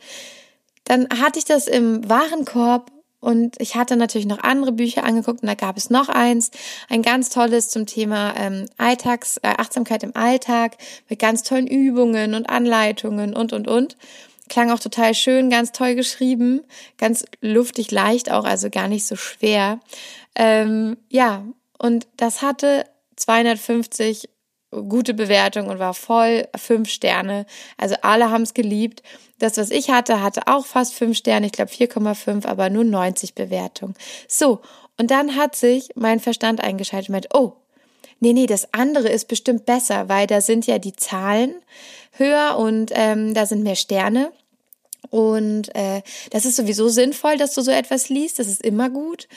dann 0.85 1.09
hatte 1.09 1.39
ich 1.39 1.45
das 1.47 1.67
im 1.67 2.09
Warenkorb 2.09 2.91
und 3.26 3.61
ich 3.61 3.75
hatte 3.75 3.97
natürlich 3.97 4.28
noch 4.28 4.45
andere 4.45 4.71
Bücher 4.71 5.02
angeguckt 5.02 5.42
und 5.42 5.49
da 5.49 5.56
gab 5.56 5.76
es 5.76 5.90
noch 5.90 6.09
eins, 6.09 6.52
ein 6.88 7.02
ganz 7.02 7.28
tolles 7.28 7.71
zum 7.71 7.85
Thema 7.85 8.33
ähm, 8.37 8.66
Alltags, 8.78 9.38
äh, 9.38 9.49
Achtsamkeit 9.49 10.04
im 10.04 10.14
Alltag 10.14 10.76
mit 11.09 11.18
ganz 11.18 11.42
tollen 11.42 11.66
Übungen 11.66 12.35
und 12.35 12.49
Anleitungen 12.49 13.35
und, 13.35 13.52
und, 13.52 13.66
und. 13.66 13.97
Klang 14.49 14.71
auch 14.71 14.78
total 14.78 15.12
schön, 15.12 15.50
ganz 15.50 15.73
toll 15.73 15.97
geschrieben, 15.97 16.61
ganz 16.99 17.25
luftig 17.40 17.90
leicht 17.90 18.30
auch, 18.30 18.45
also 18.45 18.71
gar 18.71 18.87
nicht 18.87 19.04
so 19.04 19.16
schwer. 19.16 19.80
Ähm, 20.37 20.97
ja, 21.09 21.45
und 21.78 22.06
das 22.16 22.42
hatte 22.42 22.85
250 23.16 24.28
gute 24.83 25.14
Bewertung 25.14 25.68
und 25.68 25.78
war 25.78 25.95
voll 25.95 26.49
fünf 26.56 26.88
Sterne. 26.88 27.47
Also 27.76 27.97
alle 28.02 28.30
haben 28.30 28.42
es 28.42 28.54
geliebt. 28.54 29.02
Das, 29.38 29.56
was 29.56 29.71
ich 29.71 29.90
hatte, 29.90 30.23
hatte 30.23 30.42
auch 30.47 30.66
fast 30.66 30.95
fünf 30.95 31.16
Sterne, 31.16 31.47
ich 31.47 31.52
glaube 31.52 31.71
4,5, 31.71 32.47
aber 32.47 32.71
nur 32.71 32.85
90 32.85 33.35
Bewertungen. 33.35 33.95
So, 34.28 34.61
und 34.99 35.11
dann 35.11 35.37
hat 35.37 35.56
sich 35.56 35.90
mein 35.95 36.21
Verstand 36.21 36.62
eingeschaltet 36.62 37.09
und 37.09 37.12
meint, 37.12 37.35
oh, 37.35 37.52
nee, 38.21 38.33
nee, 38.33 38.47
das 38.47 38.73
andere 38.73 39.09
ist 39.09 39.28
bestimmt 39.28 39.66
besser, 39.66 40.09
weil 40.09 40.26
da 40.26 40.40
sind 40.40 40.66
ja 40.66 40.78
die 40.78 40.97
Zahlen 40.97 41.54
höher 42.12 42.56
und 42.59 42.90
ähm, 42.95 43.35
da 43.35 43.47
sind 43.47 43.62
mehr 43.62 43.76
Sterne. 43.76 44.33
Und 45.11 45.75
äh, 45.75 46.02
das 46.30 46.45
ist 46.47 46.56
sowieso 46.56 46.88
sinnvoll, 46.88 47.37
dass 47.37 47.54
du 47.54 47.61
so 47.61 47.71
etwas 47.71 48.09
liest. 48.09 48.38
Das 48.38 48.49
ist 48.49 48.62
immer 48.62 48.90
gut. 48.90 49.28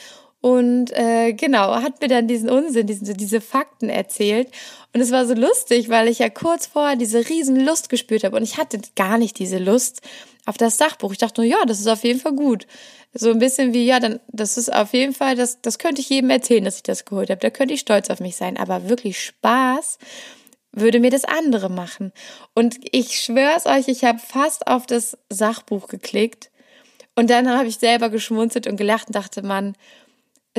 Und 0.41 0.91
äh, 0.93 1.33
genau, 1.33 1.75
hat 1.81 2.01
mir 2.01 2.07
dann 2.07 2.27
diesen 2.27 2.49
Unsinn, 2.49 2.87
diesen, 2.87 3.17
diese 3.17 3.41
Fakten 3.41 3.89
erzählt. 3.89 4.49
Und 4.93 5.01
es 5.01 5.11
war 5.11 5.25
so 5.25 5.33
lustig, 5.33 5.89
weil 5.89 6.07
ich 6.07 6.19
ja 6.19 6.29
kurz 6.29 6.65
vorher 6.65 6.95
diese 6.95 7.27
riesen 7.27 7.59
Lust 7.65 7.89
gespürt 7.89 8.23
habe. 8.23 8.37
Und 8.37 8.43
ich 8.43 8.57
hatte 8.57 8.79
gar 8.95 9.17
nicht 9.17 9.37
diese 9.37 9.57
Lust 9.57 10.01
auf 10.45 10.57
das 10.57 10.77
Sachbuch. 10.77 11.11
Ich 11.11 11.17
dachte 11.17 11.41
nur, 11.41 11.49
ja, 11.49 11.65
das 11.65 11.79
ist 11.79 11.87
auf 11.87 12.03
jeden 12.03 12.21
Fall 12.21 12.33
gut. 12.33 12.67
So 13.13 13.31
ein 13.31 13.39
bisschen 13.39 13.73
wie, 13.73 13.85
ja, 13.85 13.99
dann, 13.99 14.19
das 14.29 14.57
ist 14.57 14.73
auf 14.73 14.93
jeden 14.93 15.13
Fall, 15.13 15.35
das, 15.35 15.61
das 15.61 15.77
könnte 15.77 15.99
ich 15.99 16.09
jedem 16.09 16.29
erzählen, 16.29 16.63
dass 16.63 16.77
ich 16.77 16.83
das 16.83 17.05
geholt 17.05 17.29
habe. 17.29 17.41
Da 17.41 17.49
könnte 17.49 17.73
ich 17.73 17.81
stolz 17.81 18.09
auf 18.09 18.21
mich 18.21 18.37
sein. 18.37 18.55
Aber 18.55 18.87
wirklich 18.87 19.21
Spaß 19.21 19.97
würde 20.71 21.01
mir 21.01 21.11
das 21.11 21.25
andere 21.25 21.69
machen. 21.69 22.13
Und 22.53 22.77
ich 22.91 23.19
schwör's 23.19 23.65
euch, 23.65 23.89
ich 23.89 24.05
habe 24.05 24.19
fast 24.19 24.67
auf 24.67 24.85
das 24.85 25.17
Sachbuch 25.29 25.87
geklickt. 25.87 26.49
Und 27.15 27.29
dann 27.29 27.49
habe 27.49 27.67
ich 27.67 27.77
selber 27.77 28.09
geschmunzelt 28.09 28.67
und 28.67 28.77
gelacht 28.77 29.07
und 29.07 29.15
dachte, 29.15 29.41
man, 29.41 29.75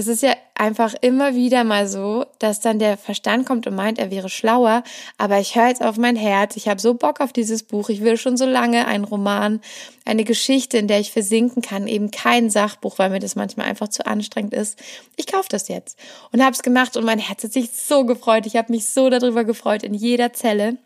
es 0.00 0.06
ist 0.06 0.22
ja 0.22 0.34
einfach 0.54 0.94
immer 1.02 1.34
wieder 1.34 1.62
mal 1.62 1.86
so, 1.86 2.24
dass 2.38 2.60
dann 2.60 2.78
der 2.78 2.96
Verstand 2.96 3.46
kommt 3.46 3.66
und 3.66 3.74
meint, 3.74 3.98
er 3.98 4.10
wäre 4.10 4.30
schlauer, 4.30 4.82
aber 5.18 5.38
ich 5.38 5.56
höre 5.56 5.68
jetzt 5.68 5.84
auf 5.84 5.98
mein 5.98 6.16
Herz, 6.16 6.56
ich 6.56 6.68
habe 6.68 6.80
so 6.80 6.94
Bock 6.94 7.20
auf 7.20 7.34
dieses 7.34 7.62
Buch, 7.62 7.90
ich 7.90 8.00
will 8.00 8.16
schon 8.16 8.38
so 8.38 8.46
lange 8.46 8.86
einen 8.86 9.04
Roman, 9.04 9.60
eine 10.06 10.24
Geschichte, 10.24 10.78
in 10.78 10.88
der 10.88 11.00
ich 11.00 11.12
versinken 11.12 11.60
kann, 11.60 11.86
eben 11.86 12.10
kein 12.10 12.48
Sachbuch, 12.48 12.98
weil 12.98 13.10
mir 13.10 13.20
das 13.20 13.36
manchmal 13.36 13.66
einfach 13.66 13.88
zu 13.88 14.06
anstrengend 14.06 14.54
ist. 14.54 14.78
Ich 15.16 15.26
kaufe 15.26 15.48
das 15.50 15.68
jetzt. 15.68 15.98
Und 16.32 16.42
habe 16.42 16.54
es 16.54 16.62
gemacht 16.62 16.96
und 16.96 17.04
mein 17.04 17.18
Herz 17.18 17.44
hat 17.44 17.52
sich 17.52 17.70
so 17.72 18.06
gefreut, 18.06 18.46
ich 18.46 18.56
habe 18.56 18.72
mich 18.72 18.88
so 18.88 19.10
darüber 19.10 19.44
gefreut 19.44 19.82
in 19.82 19.92
jeder 19.92 20.32
Zelle. 20.32 20.78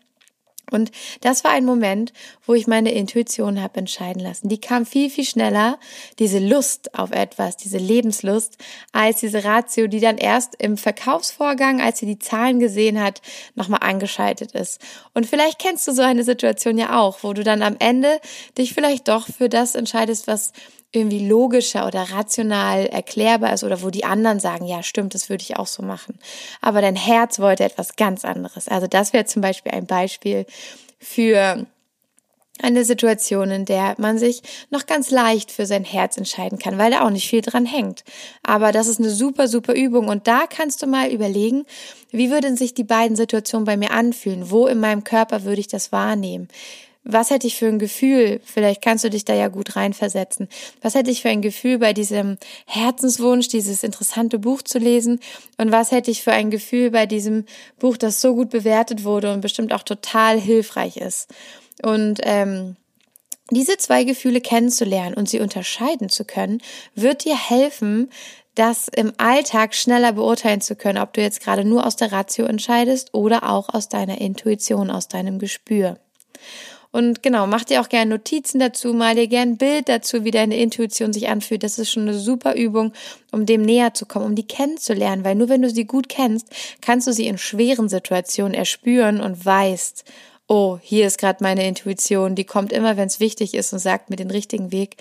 Und 0.71 0.91
das 1.21 1.43
war 1.43 1.51
ein 1.51 1.65
Moment, 1.65 2.13
wo 2.45 2.53
ich 2.53 2.67
meine 2.67 2.91
Intuition 2.91 3.61
habe 3.61 3.79
entscheiden 3.79 4.21
lassen. 4.21 4.49
Die 4.49 4.59
kam 4.59 4.85
viel, 4.85 5.09
viel 5.09 5.25
schneller, 5.25 5.79
diese 6.19 6.39
Lust 6.39 6.95
auf 6.97 7.11
etwas, 7.11 7.57
diese 7.57 7.77
Lebenslust, 7.77 8.57
als 8.91 9.19
diese 9.19 9.43
Ratio, 9.43 9.87
die 9.87 9.99
dann 9.99 10.17
erst 10.17 10.55
im 10.55 10.77
Verkaufsvorgang, 10.77 11.81
als 11.81 11.99
sie 11.99 12.05
die 12.05 12.19
Zahlen 12.19 12.59
gesehen 12.59 13.01
hat, 13.01 13.21
nochmal 13.55 13.81
angeschaltet 13.83 14.53
ist. 14.53 14.81
Und 15.13 15.25
vielleicht 15.25 15.59
kennst 15.59 15.87
du 15.87 15.91
so 15.91 16.01
eine 16.01 16.23
Situation 16.23 16.77
ja 16.77 16.99
auch, 16.99 17.19
wo 17.21 17.33
du 17.33 17.43
dann 17.43 17.61
am 17.61 17.75
Ende 17.79 18.19
dich 18.57 18.73
vielleicht 18.73 19.07
doch 19.07 19.27
für 19.27 19.49
das 19.49 19.75
entscheidest, 19.75 20.27
was 20.27 20.51
irgendwie 20.91 21.27
logischer 21.27 21.87
oder 21.87 22.03
rational 22.11 22.85
erklärbar 22.85 23.53
ist 23.53 23.63
oder 23.63 23.81
wo 23.81 23.89
die 23.89 24.05
anderen 24.05 24.39
sagen, 24.39 24.65
ja, 24.65 24.81
stimmt, 24.81 25.13
das 25.13 25.29
würde 25.29 25.43
ich 25.43 25.57
auch 25.57 25.67
so 25.67 25.83
machen. 25.83 26.17
Aber 26.61 26.81
dein 26.81 26.95
Herz 26.95 27.39
wollte 27.39 27.65
etwas 27.65 27.95
ganz 27.95 28.23
anderes. 28.23 28.67
Also 28.67 28.87
das 28.87 29.11
wäre 29.11 29.25
zum 29.25 29.41
Beispiel 29.41 29.73
ein 29.73 29.87
Beispiel 29.87 30.45
für 30.99 31.65
eine 32.61 32.85
Situation, 32.85 33.51
in 33.51 33.65
der 33.65 33.95
man 33.97 34.17
sich 34.17 34.41
noch 34.69 34.85
ganz 34.85 35.11
leicht 35.11 35.51
für 35.51 35.65
sein 35.65 35.83
Herz 35.83 36.17
entscheiden 36.17 36.57
kann, 36.57 36.77
weil 36.77 36.91
da 36.91 37.05
auch 37.05 37.09
nicht 37.09 37.27
viel 37.27 37.41
dran 37.41 37.65
hängt. 37.65 38.03
Aber 38.43 38.71
das 38.71 38.87
ist 38.87 38.99
eine 38.99 39.09
super, 39.09 39.47
super 39.47 39.73
Übung 39.73 40.07
und 40.07 40.27
da 40.27 40.45
kannst 40.47 40.81
du 40.81 40.87
mal 40.87 41.11
überlegen, 41.11 41.65
wie 42.11 42.31
würden 42.31 42.55
sich 42.55 42.73
die 42.73 42.85
beiden 42.85 43.17
Situationen 43.17 43.65
bei 43.65 43.75
mir 43.75 43.91
anfühlen? 43.91 44.49
Wo 44.49 44.67
in 44.67 44.79
meinem 44.79 45.03
Körper 45.03 45.43
würde 45.43 45.59
ich 45.59 45.67
das 45.67 45.91
wahrnehmen? 45.91 46.47
Was 47.05 47.29
hätte 47.29 47.45
ich 47.45 47.55
für 47.55 47.67
ein 47.67 47.77
Gefühl? 47.77 48.41
Vielleicht 48.43 48.81
kannst 48.81 49.03
du 49.03 49.11
dich 49.11 49.25
da 49.25 49.35
ja 49.35 49.47
gut 49.47 49.75
reinversetzen. 49.75 50.49
Was 50.81 50.95
hätte 50.95 51.11
ich 51.11 51.21
für 51.21 51.29
ein 51.29 51.43
Gefühl 51.43 51.77
bei 51.77 51.93
diesem 51.93 52.37
Herzenswunsch, 52.65 53.47
dieses 53.47 53.83
interessante 53.83 54.39
Buch 54.39 54.63
zu 54.63 54.79
lesen? 54.79 55.19
Und 55.57 55.71
was 55.71 55.91
hätte 55.91 56.09
ich 56.09 56.23
für 56.23 56.31
ein 56.31 56.49
Gefühl 56.49 56.89
bei 56.89 57.05
diesem 57.05 57.45
Buch, 57.77 57.97
das 57.97 58.21
so 58.21 58.33
gut 58.33 58.49
bewertet 58.49 59.03
wurde 59.03 59.31
und 59.31 59.41
bestimmt 59.41 59.71
auch 59.71 59.83
total 59.83 60.39
hilfreich 60.39 60.97
ist? 60.97 61.29
Und 61.83 62.21
ähm, 62.23 62.75
diese 63.51 63.77
zwei 63.77 64.03
Gefühle 64.03 64.41
kennenzulernen 64.41 65.13
und 65.13 65.29
sie 65.29 65.39
unterscheiden 65.39 66.09
zu 66.09 66.25
können, 66.25 66.59
wird 66.95 67.25
dir 67.25 67.37
helfen, 67.37 68.09
das 68.55 68.87
im 68.87 69.13
Alltag 69.17 69.75
schneller 69.75 70.13
beurteilen 70.13 70.61
zu 70.61 70.75
können, 70.75 70.97
ob 70.97 71.13
du 71.13 71.21
jetzt 71.21 71.41
gerade 71.41 71.65
nur 71.65 71.85
aus 71.85 71.97
der 71.97 72.11
Ratio 72.11 72.45
entscheidest 72.45 73.13
oder 73.13 73.51
auch 73.51 73.69
aus 73.69 73.89
deiner 73.89 74.19
Intuition, 74.19 74.89
aus 74.89 75.07
deinem 75.07 75.37
Gespür. 75.37 75.99
Und 76.95 77.23
genau, 77.23 77.45
mach 77.45 77.65
dir 77.65 77.81
auch 77.81 77.89
gerne 77.89 78.11
Notizen 78.11 78.57
dazu, 78.57 78.93
mal 78.93 79.15
dir 79.15 79.27
gerne 79.27 79.51
ein 79.51 79.57
Bild 79.57 79.89
dazu, 79.89 80.23
wie 80.23 80.31
deine 80.31 80.55
Intuition 80.55 81.11
sich 81.11 81.27
anfühlt. 81.27 81.61
Das 81.61 81.77
ist 81.77 81.91
schon 81.91 82.03
eine 82.03 82.17
super 82.17 82.55
Übung, 82.55 82.93
um 83.33 83.45
dem 83.45 83.63
näher 83.63 83.93
zu 83.93 84.05
kommen, 84.05 84.27
um 84.27 84.35
die 84.35 84.47
kennenzulernen, 84.47 85.25
weil 85.25 85.35
nur 85.35 85.49
wenn 85.49 85.61
du 85.61 85.69
sie 85.69 85.83
gut 85.83 86.07
kennst, 86.07 86.47
kannst 86.79 87.05
du 87.05 87.11
sie 87.11 87.27
in 87.27 87.37
schweren 87.37 87.89
Situationen 87.89 88.53
erspüren 88.53 89.19
und 89.19 89.45
weißt, 89.45 90.05
oh, 90.47 90.77
hier 90.81 91.05
ist 91.05 91.17
gerade 91.17 91.43
meine 91.43 91.67
Intuition, 91.67 92.33
die 92.33 92.45
kommt 92.45 92.71
immer, 92.71 92.95
wenn 92.95 93.07
es 93.07 93.19
wichtig 93.19 93.55
ist 93.55 93.73
und 93.73 93.79
sagt 93.79 94.09
mir 94.09 94.15
den 94.15 94.31
richtigen 94.31 94.71
Weg. 94.71 94.95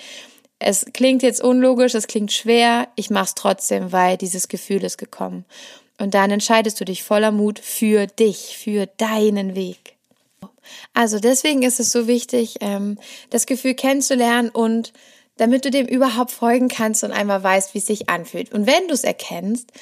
Es 0.59 0.87
klingt 0.95 1.23
jetzt 1.23 1.45
unlogisch, 1.45 1.95
es 1.95 2.09
klingt 2.09 2.33
schwer, 2.33 2.89
ich 2.97 3.11
mach's 3.11 3.37
trotzdem, 3.37 3.93
weil 3.93 4.17
dieses 4.17 4.49
Gefühl 4.49 4.83
ist 4.83 4.99
gekommen. 4.99 5.45
Und 6.01 6.15
dann 6.15 6.33
entscheidest 6.33 6.81
du 6.81 6.85
dich 6.85 7.05
voller 7.05 7.31
Mut 7.31 7.61
für 7.61 8.09
dich, 8.09 8.59
für 8.59 8.87
deinen 8.97 9.55
Weg. 9.55 9.94
Also 10.93 11.19
deswegen 11.19 11.63
ist 11.63 11.81
es 11.81 11.93
so 11.93 12.07
wichtig, 12.07 12.57
ähm, 12.61 12.99
das 13.31 13.47
Gefühl 13.47 13.75
kennenzulernen 13.75 14.51
und 14.51 14.93
damit 15.37 15.65
du 15.65 15.71
dem 15.71 15.87
überhaupt 15.87 16.31
folgen 16.31 16.69
kannst 16.69 17.03
und 17.05 17.13
einmal 17.13 17.43
weißt, 17.43 17.75
wie 17.75 17.79
es 17.79 17.87
sich 17.87 18.09
anfühlt. 18.09 18.53
Und 18.53 18.67
wenn 18.67 18.87
du 18.89 18.95
es 18.95 19.05
erkennst, 19.05 19.73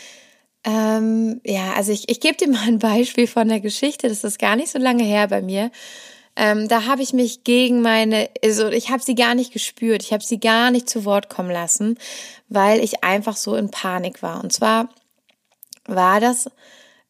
ähm, 0.65 1.41
ja, 1.45 1.73
also 1.75 1.93
ich, 1.93 2.09
ich 2.09 2.21
gebe 2.21 2.37
dir 2.37 2.49
mal 2.53 2.67
ein 2.67 2.79
Beispiel 2.79 3.27
von 3.27 3.49
der 3.49 3.61
Geschichte, 3.61 4.09
das 4.09 4.25
ist 4.25 4.39
gar 4.39 4.57
nicht 4.57 4.71
so 4.71 4.79
lange 4.79 5.05
her 5.05 5.29
bei 5.29 5.43
mir. 5.43 5.71
Ähm, 6.35 6.67
da 6.69 6.87
habe 6.87 7.03
ich 7.03 7.13
mich 7.13 7.45
gegen 7.45 7.83
meine, 7.83 8.31
also 8.43 8.69
ich 8.69 8.89
habe 8.89 9.03
sie 9.03 9.15
gar 9.15 9.35
nicht 9.35 9.53
gespürt, 9.53 10.03
ich 10.03 10.15
habe 10.15 10.25
sie 10.25 10.41
gar 10.41 10.71
nicht 10.71 10.89
zu 10.89 11.05
Wort 11.05 11.29
kommen 11.29 11.51
lassen, 11.51 11.99
weil 12.49 12.83
ich 12.83 13.05
einfach 13.05 13.37
so 13.37 13.55
in 13.55 13.71
Panik 13.71 14.23
war. 14.23 14.43
Und 14.43 14.51
zwar 14.51 14.89
war 15.87 16.21
das 16.21 16.49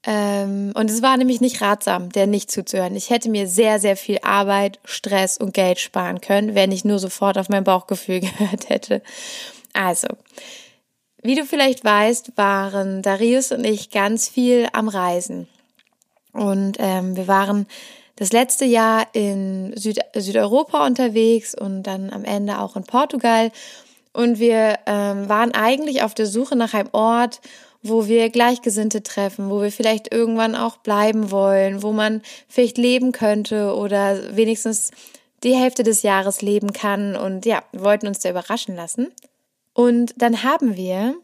ähm, 0.05 0.73
und 0.75 0.91
es 0.91 1.01
war 1.01 1.17
nämlich 1.17 1.41
nicht 1.41 1.61
ratsam, 1.61 2.11
der 2.11 2.27
nicht 2.27 2.51
zuzuhören. 2.51 2.97
Ich 2.97 3.11
hätte 3.11 3.31
mir 3.31 3.47
sehr, 3.47 3.79
sehr 3.79 3.97
viel 3.97 4.19
Arbeit, 4.23 4.81
Stress 4.85 5.37
und 5.37 5.55
Geld 5.55 5.79
sparen 5.79 6.21
können, 6.21 6.55
wenn 6.55 6.73
ich 6.73 6.85
nur 6.85 6.99
sofort 6.99 7.39
auf 7.39 7.49
mein 7.49 7.65
Bauchgefühl 7.65 8.21
gehört 8.21 8.69
hätte. 8.69 9.03
Also, 9.73 10.09
wie 11.23 11.37
du 11.37 11.45
vielleicht 11.45 11.85
weißt, 11.85 12.33
waren 12.37 13.03
Darius 13.03 13.53
und 13.53 13.65
ich 13.65 13.91
ganz 13.91 14.29
viel 14.29 14.69
am 14.73 14.89
Reisen. 14.89 15.49
Und 16.33 16.79
ähm, 16.81 17.17
wir 17.17 17.29
waren 17.29 17.67
das 18.17 18.33
letzte 18.33 18.65
Jahr 18.65 19.07
in 19.13 19.73
Süd 19.77 20.01
Südeuropa 20.15 20.85
unterwegs 20.85 21.55
und 21.55 21.85
dann 21.85 22.11
am 22.11 22.25
Ende 22.25 22.59
auch 22.59 22.75
in 22.75 22.85
Portugal. 22.85 23.53
Und 24.13 24.39
wir 24.39 24.79
ähm, 24.87 25.29
waren 25.29 25.55
eigentlich 25.55 26.03
auf 26.03 26.15
der 26.15 26.27
Suche 26.27 26.57
nach 26.57 26.75
einem 26.75 26.89
Ort, 26.93 27.41
wo 27.83 28.07
wir 28.07 28.31
Gleichgesinnte 28.31 29.03
treffen, 29.03 29.51
wo 29.51 29.61
wir 29.61 29.73
vielleicht 29.73 30.13
irgendwann 30.13 30.55
auch 30.55 30.77
bleiben 30.79 31.31
wollen, 31.31 31.83
wo 31.83 31.93
man 31.93 32.23
vielleicht 32.49 32.79
leben 32.79 33.13
könnte 33.13 33.75
oder 33.75 34.37
wenigstens 34.37 34.91
die 35.43 35.55
Hälfte 35.55 35.83
des 35.83 36.03
Jahres 36.03 36.43
leben 36.43 36.73
kann. 36.73 37.17
Und 37.17 37.45
ja, 37.47 37.63
wollten 37.73 38.07
uns 38.07 38.21
da 38.21 38.31
überraschen 38.31 38.77
lassen. 38.77 39.09
Und 39.75 40.15
dann 40.17 40.43
haben 40.43 40.77
wir 40.77 41.17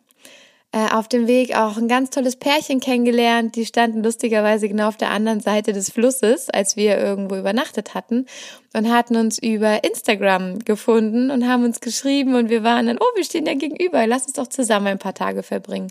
äh, 0.71 0.91
auf 0.91 1.09
dem 1.09 1.27
Weg 1.27 1.57
auch 1.57 1.79
ein 1.79 1.89
ganz 1.89 2.11
tolles 2.11 2.37
Pärchen 2.37 2.81
kennengelernt. 2.81 3.57
Die 3.57 3.65
standen 3.65 4.03
lustigerweise 4.03 4.69
genau 4.69 4.89
auf 4.89 4.99
der 4.99 5.11
anderen 5.11 5.41
Seite 5.41 5.73
des 5.73 5.91
Flusses, 5.91 6.51
als 6.51 6.77
wir 6.77 6.99
irgendwo 6.99 7.37
übernachtet 7.37 7.95
hatten 7.95 8.27
und 8.75 8.93
hatten 8.93 9.17
uns 9.17 9.39
über 9.39 9.83
Instagram 9.83 10.59
gefunden 10.59 11.31
und 11.31 11.49
haben 11.49 11.65
uns 11.65 11.81
geschrieben 11.81 12.35
und 12.35 12.51
wir 12.51 12.65
waren 12.65 12.87
dann, 12.87 12.99
oh, 12.99 13.17
wir 13.17 13.25
stehen 13.25 13.47
ja 13.47 13.55
gegenüber, 13.55 14.07
lass 14.07 14.27
uns 14.27 14.35
doch 14.35 14.49
zusammen 14.49 14.89
ein 14.89 14.99
paar 14.99 15.15
Tage 15.15 15.43
verbringen. 15.43 15.91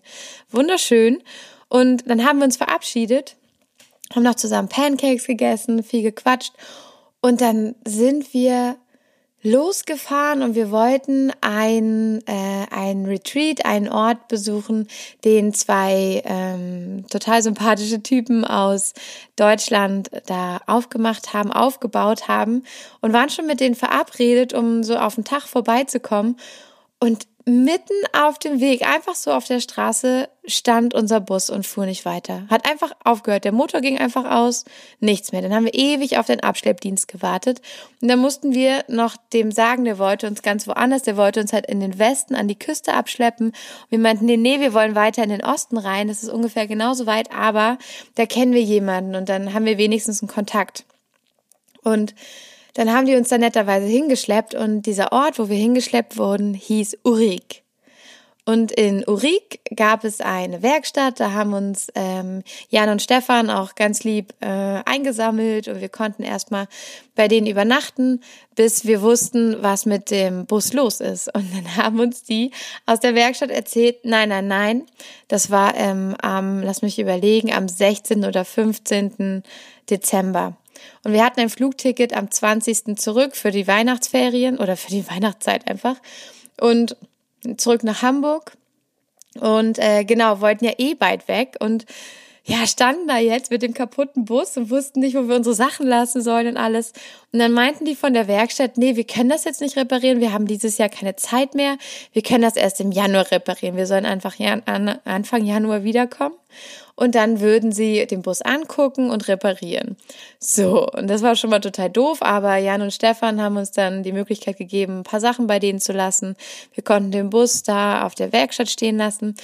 Wunderschön. 0.52 1.24
Und 1.70 2.08
dann 2.08 2.24
haben 2.24 2.38
wir 2.38 2.46
uns 2.46 2.58
verabschiedet, 2.58 3.36
haben 4.14 4.24
noch 4.24 4.36
zusammen 4.36 4.70
Pancakes 4.70 5.26
gegessen, 5.26 5.82
viel 5.82 6.04
gequatscht 6.04 6.54
und 7.20 7.42
dann 7.42 7.74
sind 7.84 8.34
wir 8.34 8.78
losgefahren 9.44 10.42
und 10.42 10.56
wir 10.56 10.72
wollten 10.72 11.32
ein, 11.42 12.22
äh, 12.26 12.66
ein 12.72 13.06
Retreat, 13.06 13.66
einen 13.66 13.88
Ort 13.88 14.28
besuchen, 14.28 14.88
den 15.24 15.54
zwei 15.54 16.24
ähm, 16.26 17.06
total 17.10 17.42
sympathische 17.44 18.02
Typen 18.02 18.44
aus 18.44 18.94
Deutschland 19.36 20.10
da 20.26 20.60
aufgemacht 20.66 21.34
haben, 21.34 21.52
aufgebaut 21.52 22.28
haben 22.28 22.64
und 23.02 23.14
waren 23.14 23.30
schon 23.30 23.46
mit 23.46 23.60
denen 23.60 23.76
verabredet, 23.76 24.54
um 24.54 24.84
so 24.84 24.98
auf 24.98 25.16
den 25.16 25.24
Tag 25.24 25.44
vorbeizukommen. 25.44 26.38
Und 27.00 27.28
mitten 27.48 27.94
auf 28.12 28.38
dem 28.40 28.60
Weg, 28.60 28.86
einfach 28.86 29.16
so 29.16 29.32
auf 29.32 29.46
der 29.46 29.62
Straße, 29.62 30.28
stand 30.46 30.94
unser 30.94 31.22
Bus 31.22 31.50
und 31.50 31.66
fuhr 31.66 31.86
nicht 31.86 32.04
weiter. 32.04 32.46
Hat 32.50 32.70
einfach 32.70 32.92
aufgehört. 33.06 33.46
Der 33.46 33.54
Motor 33.54 33.80
ging 33.80 33.98
einfach 33.98 34.30
aus, 34.30 34.66
nichts 35.00 35.32
mehr. 35.32 35.42
Dann 35.42 35.54
haben 35.54 35.64
wir 35.64 35.74
ewig 35.74 36.18
auf 36.18 36.26
den 36.26 36.42
Abschleppdienst 36.42 37.08
gewartet. 37.08 37.62
Und 38.02 38.10
dann 38.10 38.20
mussten 38.20 38.54
wir 38.54 38.84
noch 38.90 39.16
dem 39.32 39.52
sagen, 39.52 39.86
der 39.86 39.98
wollte 39.98 40.28
uns 40.28 40.42
ganz 40.42 40.68
woanders, 40.68 41.04
der 41.04 41.16
wollte 41.16 41.40
uns 41.40 41.54
halt 41.54 41.68
in 41.68 41.80
den 41.80 41.98
Westen 41.98 42.36
an 42.36 42.50
die 42.50 42.60
Küste 42.60 42.94
abschleppen. 42.94 43.48
Und 43.48 43.56
wir 43.92 44.00
meinten, 44.00 44.26
nee, 44.26 44.36
nee, 44.36 44.60
wir 44.60 44.74
wollen 44.74 44.96
weiter 44.96 45.24
in 45.24 45.30
den 45.30 45.44
Osten 45.44 45.78
rein. 45.78 46.10
Das 46.10 46.24
ist 46.24 46.30
ungefähr 46.30 46.68
genauso 46.68 47.06
weit, 47.06 47.32
aber 47.32 47.78
da 48.16 48.26
kennen 48.26 48.52
wir 48.52 48.64
jemanden 48.64 49.16
und 49.16 49.30
dann 49.30 49.54
haben 49.54 49.66
wir 49.66 49.78
wenigstens 49.78 50.22
einen 50.22 50.30
Kontakt. 50.30 50.84
Und 51.82 52.14
dann 52.78 52.94
haben 52.94 53.08
die 53.08 53.16
uns 53.16 53.30
da 53.30 53.40
netterweise 53.40 53.88
hingeschleppt 53.88 54.54
und 54.54 54.84
dieser 54.84 55.12
Ort, 55.12 55.40
wo 55.40 55.50
wir 55.50 55.58
hingeschleppt 55.58 56.16
wurden, 56.16 56.54
hieß 56.54 57.00
Urik. 57.04 57.64
Und 58.46 58.72
in 58.72 59.04
Urik 59.08 59.62
gab 59.76 60.04
es 60.04 60.22
eine 60.22 60.62
Werkstatt, 60.62 61.20
da 61.20 61.32
haben 61.32 61.54
uns 61.54 61.88
ähm, 61.96 62.44
Jan 62.70 62.90
und 62.90 63.02
Stefan 63.02 63.50
auch 63.50 63.74
ganz 63.74 64.04
lieb 64.04 64.32
äh, 64.42 64.48
eingesammelt 64.86 65.68
und 65.68 65.82
wir 65.82 65.90
konnten 65.90 66.22
erstmal 66.22 66.68
bei 67.16 67.28
denen 67.28 67.48
übernachten, 67.48 68.22
bis 68.54 68.86
wir 68.86 69.02
wussten, 69.02 69.58
was 69.62 69.88
mit 69.88 70.12
dem 70.12 70.46
Bus 70.46 70.72
los 70.74 71.02
ist. 71.02 71.34
Und 71.34 71.48
dann 71.56 71.78
haben 71.84 72.00
uns 72.00 72.24
die 72.24 72.52
aus 72.86 73.00
der 73.00 73.16
Werkstatt 73.16 73.50
erzählt, 73.50 73.98
nein, 74.04 74.30
nein, 74.30 74.48
nein, 74.48 74.84
das 75.28 75.50
war 75.50 75.76
ähm, 75.76 76.16
am, 76.22 76.62
lass 76.62 76.84
mich 76.84 77.00
überlegen, 77.00 77.52
am 77.52 77.68
16. 77.68 78.24
oder 78.24 78.46
15. 78.46 79.42
Dezember. 79.90 80.56
Und 81.04 81.14
wir 81.14 81.24
hatten 81.24 81.40
ein 81.40 81.50
Flugticket 81.50 82.14
am 82.16 82.32
20. 82.32 82.98
zurück 82.98 83.36
für 83.36 83.52
die 83.52 83.68
Weihnachtsferien 83.68 84.58
oder 84.58 84.78
für 84.78 84.92
die 84.92 85.08
Weihnachtszeit 85.10 85.68
einfach 85.68 85.98
und 86.60 86.96
zurück 87.58 87.84
nach 87.84 88.02
Hamburg. 88.02 88.54
Und 89.40 89.78
äh, 89.78 90.04
genau, 90.04 90.42
wollten 90.42 90.66
ja 90.66 90.74
eh 90.78 90.96
bald 90.96 91.28
weg 91.28 91.58
und 91.60 91.86
ja, 92.50 92.66
standen 92.66 93.10
da 93.10 93.18
jetzt 93.18 93.52
mit 93.52 93.62
dem 93.62 93.74
kaputten 93.74 94.24
Bus 94.24 94.56
und 94.56 94.70
wussten 94.70 95.02
nicht, 95.02 95.18
wo 95.18 95.28
wir 95.28 95.36
unsere 95.36 95.54
Sachen 95.54 95.86
lassen 95.86 96.22
sollen 96.22 96.48
und 96.48 96.58
alles. 96.58 96.94
Und 97.34 97.40
dann 97.40 97.52
meinten 97.52 97.84
die 97.84 97.94
von 97.94 98.14
der 98.14 98.30
Werkstatt, 98.30 98.78
nee, 98.78 98.96
wir 98.96 99.04
können 99.04 99.28
das 99.28 99.44
jetzt 99.44 99.60
nicht 99.60 99.76
reparieren, 99.76 100.22
wir 100.22 100.32
haben 100.32 100.48
dieses 100.48 100.78
Jahr 100.78 100.88
keine 100.88 101.18
Zeit 101.18 101.56
mehr, 101.56 101.78
wir 102.14 102.22
können 102.22 102.44
das 102.44 102.56
erst 102.56 102.80
im 102.80 102.94
Januar 102.94 103.30
reparieren, 103.32 103.76
wir 103.76 103.86
sollen 103.86 104.06
einfach 104.06 104.36
Anfang 104.40 105.44
Januar 105.44 105.84
wiederkommen 105.84 106.36
und 106.98 107.14
dann 107.14 107.40
würden 107.40 107.72
sie 107.72 108.08
den 108.08 108.24
Bus 108.24 108.42
angucken 108.42 109.12
und 109.12 109.28
reparieren. 109.28 109.96
So, 110.40 110.88
und 110.88 111.08
das 111.08 111.22
war 111.22 111.36
schon 111.36 111.52
mal 111.52 111.60
total 111.60 111.92
doof, 111.92 112.18
aber 112.22 112.58
Jan 112.58 112.82
und 112.82 112.92
Stefan 112.92 113.40
haben 113.40 113.56
uns 113.56 113.72
dann 113.72 114.02
die 114.02 114.12
Möglichkeit 114.12 114.58
gegeben, 114.58 115.00
ein 115.00 115.04
paar 115.04 115.20
Sachen 115.20 115.46
bei 115.46 115.60
denen 115.60 115.80
zu 115.80 115.94
lassen. 115.94 116.36
Wir 116.74 116.84
konnten 116.84 117.12
den 117.12 117.30
Bus 117.30 117.62
da 117.62 118.04
auf 118.04 118.16
der 118.16 118.34
Werkstatt 118.34 118.70
stehen 118.70 118.98
lassen 118.98 119.36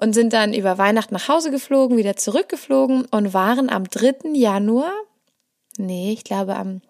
und 0.00 0.14
sind 0.14 0.32
dann 0.32 0.54
über 0.54 0.78
Weihnachten 0.78 1.12
nach 1.12 1.28
Hause 1.28 1.50
geflogen, 1.50 1.96
wieder 1.96 2.14
zurückgeflogen 2.14 3.04
und 3.06 3.34
waren 3.34 3.70
am 3.70 3.90
3. 3.90 4.30
Januar, 4.34 4.92
nee, 5.78 6.12
ich 6.12 6.22
glaube 6.22 6.54
am 6.54 6.80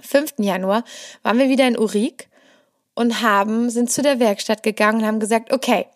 5. 0.00 0.34
Januar, 0.38 0.82
waren 1.22 1.38
wir 1.38 1.50
wieder 1.50 1.68
in 1.68 1.78
Urik 1.78 2.28
und 2.94 3.20
haben, 3.20 3.68
sind 3.68 3.90
zu 3.90 4.00
der 4.00 4.18
Werkstatt 4.18 4.62
gegangen 4.62 5.00
und 5.00 5.06
haben 5.06 5.20
gesagt, 5.20 5.52
okay, 5.52 5.86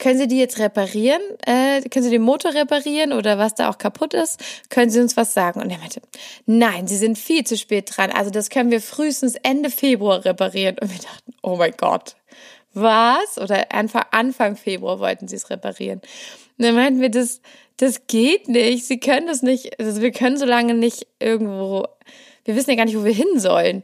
können 0.00 0.18
Sie 0.18 0.26
die 0.26 0.38
jetzt 0.38 0.58
reparieren? 0.58 1.20
Äh, 1.46 1.82
können 1.82 2.02
Sie 2.02 2.10
den 2.10 2.22
Motor 2.22 2.54
reparieren 2.54 3.12
oder 3.12 3.38
was 3.38 3.54
da 3.54 3.70
auch 3.70 3.78
kaputt 3.78 4.14
ist? 4.14 4.40
Können 4.70 4.90
Sie 4.90 4.98
uns 4.98 5.16
was 5.16 5.32
sagen? 5.32 5.60
Und 5.60 5.70
er 5.70 5.78
meinte, 5.78 6.00
nein, 6.46 6.88
Sie 6.88 6.96
sind 6.96 7.16
viel 7.16 7.44
zu 7.44 7.56
spät 7.56 7.96
dran. 7.96 8.10
Also 8.10 8.30
das 8.30 8.50
können 8.50 8.70
wir 8.70 8.80
frühestens 8.80 9.36
Ende 9.36 9.70
Februar 9.70 10.24
reparieren. 10.24 10.76
Und 10.80 10.90
wir 10.90 10.98
dachten, 10.98 11.32
oh 11.42 11.56
mein 11.56 11.74
Gott, 11.76 12.16
was? 12.72 13.38
Oder 13.38 13.72
Anfang, 13.72 14.04
Anfang 14.10 14.56
Februar 14.56 14.98
wollten 14.98 15.28
Sie 15.28 15.36
es 15.36 15.50
reparieren. 15.50 16.00
Und 16.58 16.64
dann 16.64 16.74
meinten 16.74 17.00
wir, 17.00 17.10
das, 17.10 17.40
das 17.76 18.06
geht 18.06 18.48
nicht. 18.48 18.86
Sie 18.86 18.98
können 18.98 19.26
das 19.26 19.42
nicht, 19.42 19.78
also 19.78 20.00
wir 20.00 20.12
können 20.12 20.36
so 20.36 20.46
lange 20.46 20.74
nicht 20.74 21.06
irgendwo, 21.18 21.86
wir 22.44 22.56
wissen 22.56 22.70
ja 22.70 22.76
gar 22.76 22.86
nicht, 22.86 22.98
wo 22.98 23.04
wir 23.04 23.12
hin 23.12 23.38
sollen. 23.38 23.82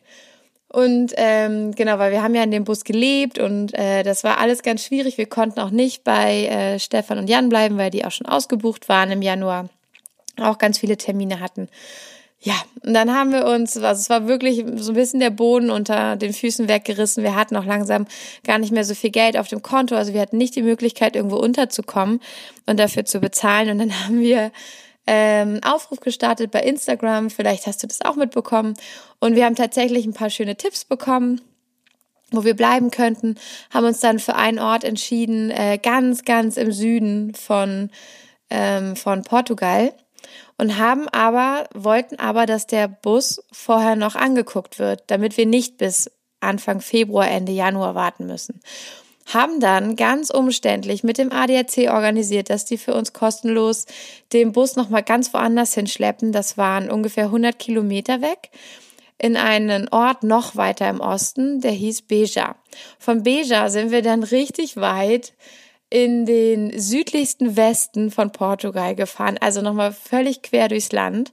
Und 0.69 1.13
ähm, 1.17 1.73
genau, 1.75 1.99
weil 1.99 2.11
wir 2.11 2.23
haben 2.23 2.35
ja 2.35 2.43
in 2.43 2.51
dem 2.51 2.65
Bus 2.65 2.85
gelebt 2.85 3.39
und 3.39 3.73
äh, 3.75 4.03
das 4.03 4.25
war 4.25 4.39
alles 4.39 4.63
ganz 4.63 4.85
schwierig. 4.85 5.17
Wir 5.17 5.27
konnten 5.27 5.61
auch 5.61 5.71
nicht 5.71 6.03
bei 6.03 6.47
äh, 6.47 6.79
Stefan 6.81 7.19
und 7.19 7.31
Jan 7.31 7.49
bleiben, 7.49 7.79
weil 7.79 7.91
die 7.91 8.05
auch 8.05 8.11
schon 8.11 8.27
ausgebucht 8.27 8.89
waren 8.89 9.13
im 9.13 9.23
Januar, 9.23 9.69
auch 10.41 10.59
ganz 10.59 10.79
viele 10.79 10.97
Termine 10.97 11.41
hatten. 11.41 11.69
Ja, 12.41 12.55
und 12.85 12.95
dann 12.95 13.15
haben 13.15 13.33
wir 13.33 13.47
uns, 13.47 13.77
also 13.77 14.01
es 14.01 14.11
war 14.11 14.29
wirklich 14.29 14.65
so 14.77 14.93
ein 14.93 14.95
bisschen 14.95 15.21
der 15.21 15.31
Boden 15.31 15.71
unter 15.71 16.17
den 16.17 16.33
Füßen 16.33 16.69
weggerissen. 16.69 17.23
Wir 17.23 17.35
hatten 17.35 17.57
auch 17.57 17.65
langsam 17.65 18.07
gar 18.45 18.59
nicht 18.59 18.73
mehr 18.73 18.85
so 18.85 18.95
viel 18.95 19.11
Geld 19.11 19.37
auf 19.37 19.49
dem 19.49 19.63
Konto, 19.63 19.95
also 19.97 20.13
wir 20.13 20.21
hatten 20.21 20.37
nicht 20.37 20.55
die 20.55 20.63
Möglichkeit, 20.63 21.17
irgendwo 21.17 21.37
unterzukommen 21.37 22.21
und 22.67 22.79
dafür 22.79 23.05
zu 23.05 23.21
bezahlen. 23.21 23.71
Und 23.71 23.79
dann 23.79 24.01
haben 24.05 24.21
wir 24.21 24.51
ähm, 25.07 25.61
Aufruf 25.62 26.01
gestartet 26.01 26.51
bei 26.51 26.61
Instagram. 26.61 27.31
Vielleicht 27.31 27.66
hast 27.66 27.83
du 27.83 27.87
das 27.87 28.03
auch 28.03 28.16
mitbekommen. 28.16 28.75
Und 29.21 29.35
wir 29.35 29.45
haben 29.45 29.55
tatsächlich 29.55 30.07
ein 30.07 30.14
paar 30.14 30.31
schöne 30.31 30.57
Tipps 30.57 30.85
bekommen 30.85 31.40
wo 32.33 32.45
wir 32.45 32.55
bleiben 32.55 32.90
könnten, 32.90 33.37
haben 33.71 33.87
uns 33.87 34.01
dann 34.01 34.19
für 34.19 34.35
einen 34.35 34.59
Ort 34.59 34.85
entschieden, 34.85 35.51
äh, 35.51 35.79
ganz, 35.79 36.25
ganz 36.25 36.57
im 36.57 36.73
Süden 36.73 37.35
von, 37.35 37.90
ähm, 38.51 38.97
von 38.97 39.23
Portugal 39.23 39.92
und 40.59 40.79
haben 40.79 41.09
aber, 41.09 41.69
wollten 41.73 42.19
aber, 42.19 42.47
dass 42.47 42.66
der 42.66 42.88
Bus 42.88 43.42
vorher 43.53 43.97
noch 43.97 44.16
angeguckt 44.16 44.79
wird, 44.79 45.05
damit 45.07 45.37
wir 45.37 45.47
nicht 45.47 45.79
bis 45.79 46.11
Anfang 46.40 46.81
Februar, 46.81 47.29
Ende 47.31 47.53
Januar 47.53 47.95
warten 47.95 48.27
müssen 48.27 48.61
haben 49.27 49.61
dann 49.61 49.97
ganz 49.97 50.31
umständlich 50.31 51.03
mit 51.03 51.19
dem 51.19 51.33
ADAC 51.33 51.91
organisiert, 51.91 52.51
dass 52.51 52.65
die 52.65 52.79
für 52.79 52.95
uns 52.95 53.12
kostenlos 53.12 53.87
den 54.33 54.53
Bus 54.53 54.77
nochmal 54.77 55.03
ganz 55.03 55.35
woanders 55.35 55.75
hinschleppen. 55.75 56.33
Das 56.33 56.57
waren 56.57 56.91
ungefähr 56.91 57.25
100 57.25 57.59
Kilometer 57.59 58.23
weg 58.23 58.51
in 59.19 59.37
einen 59.37 59.89
Ort 59.89 60.23
noch 60.23 60.57
weiter 60.57 60.89
im 60.91 61.01
Osten, 61.01 61.61
der 61.61 61.71
hieß 61.73 62.03
Beja. 62.03 62.57
Von 62.99 63.23
Beja 63.23 63.71
sind 63.71 63.91
wir 63.91 64.03
dann 64.03 64.23
richtig 64.23 64.77
weit 64.77 65.33
in 65.89 66.27
den 66.27 66.79
südlichsten 66.79 67.57
Westen 67.57 68.11
von 68.11 68.31
Portugal 68.31 68.95
gefahren, 68.95 69.39
also 69.41 69.62
nochmal 69.62 69.93
völlig 69.93 70.43
quer 70.43 70.69
durchs 70.69 70.93
Land 70.93 71.33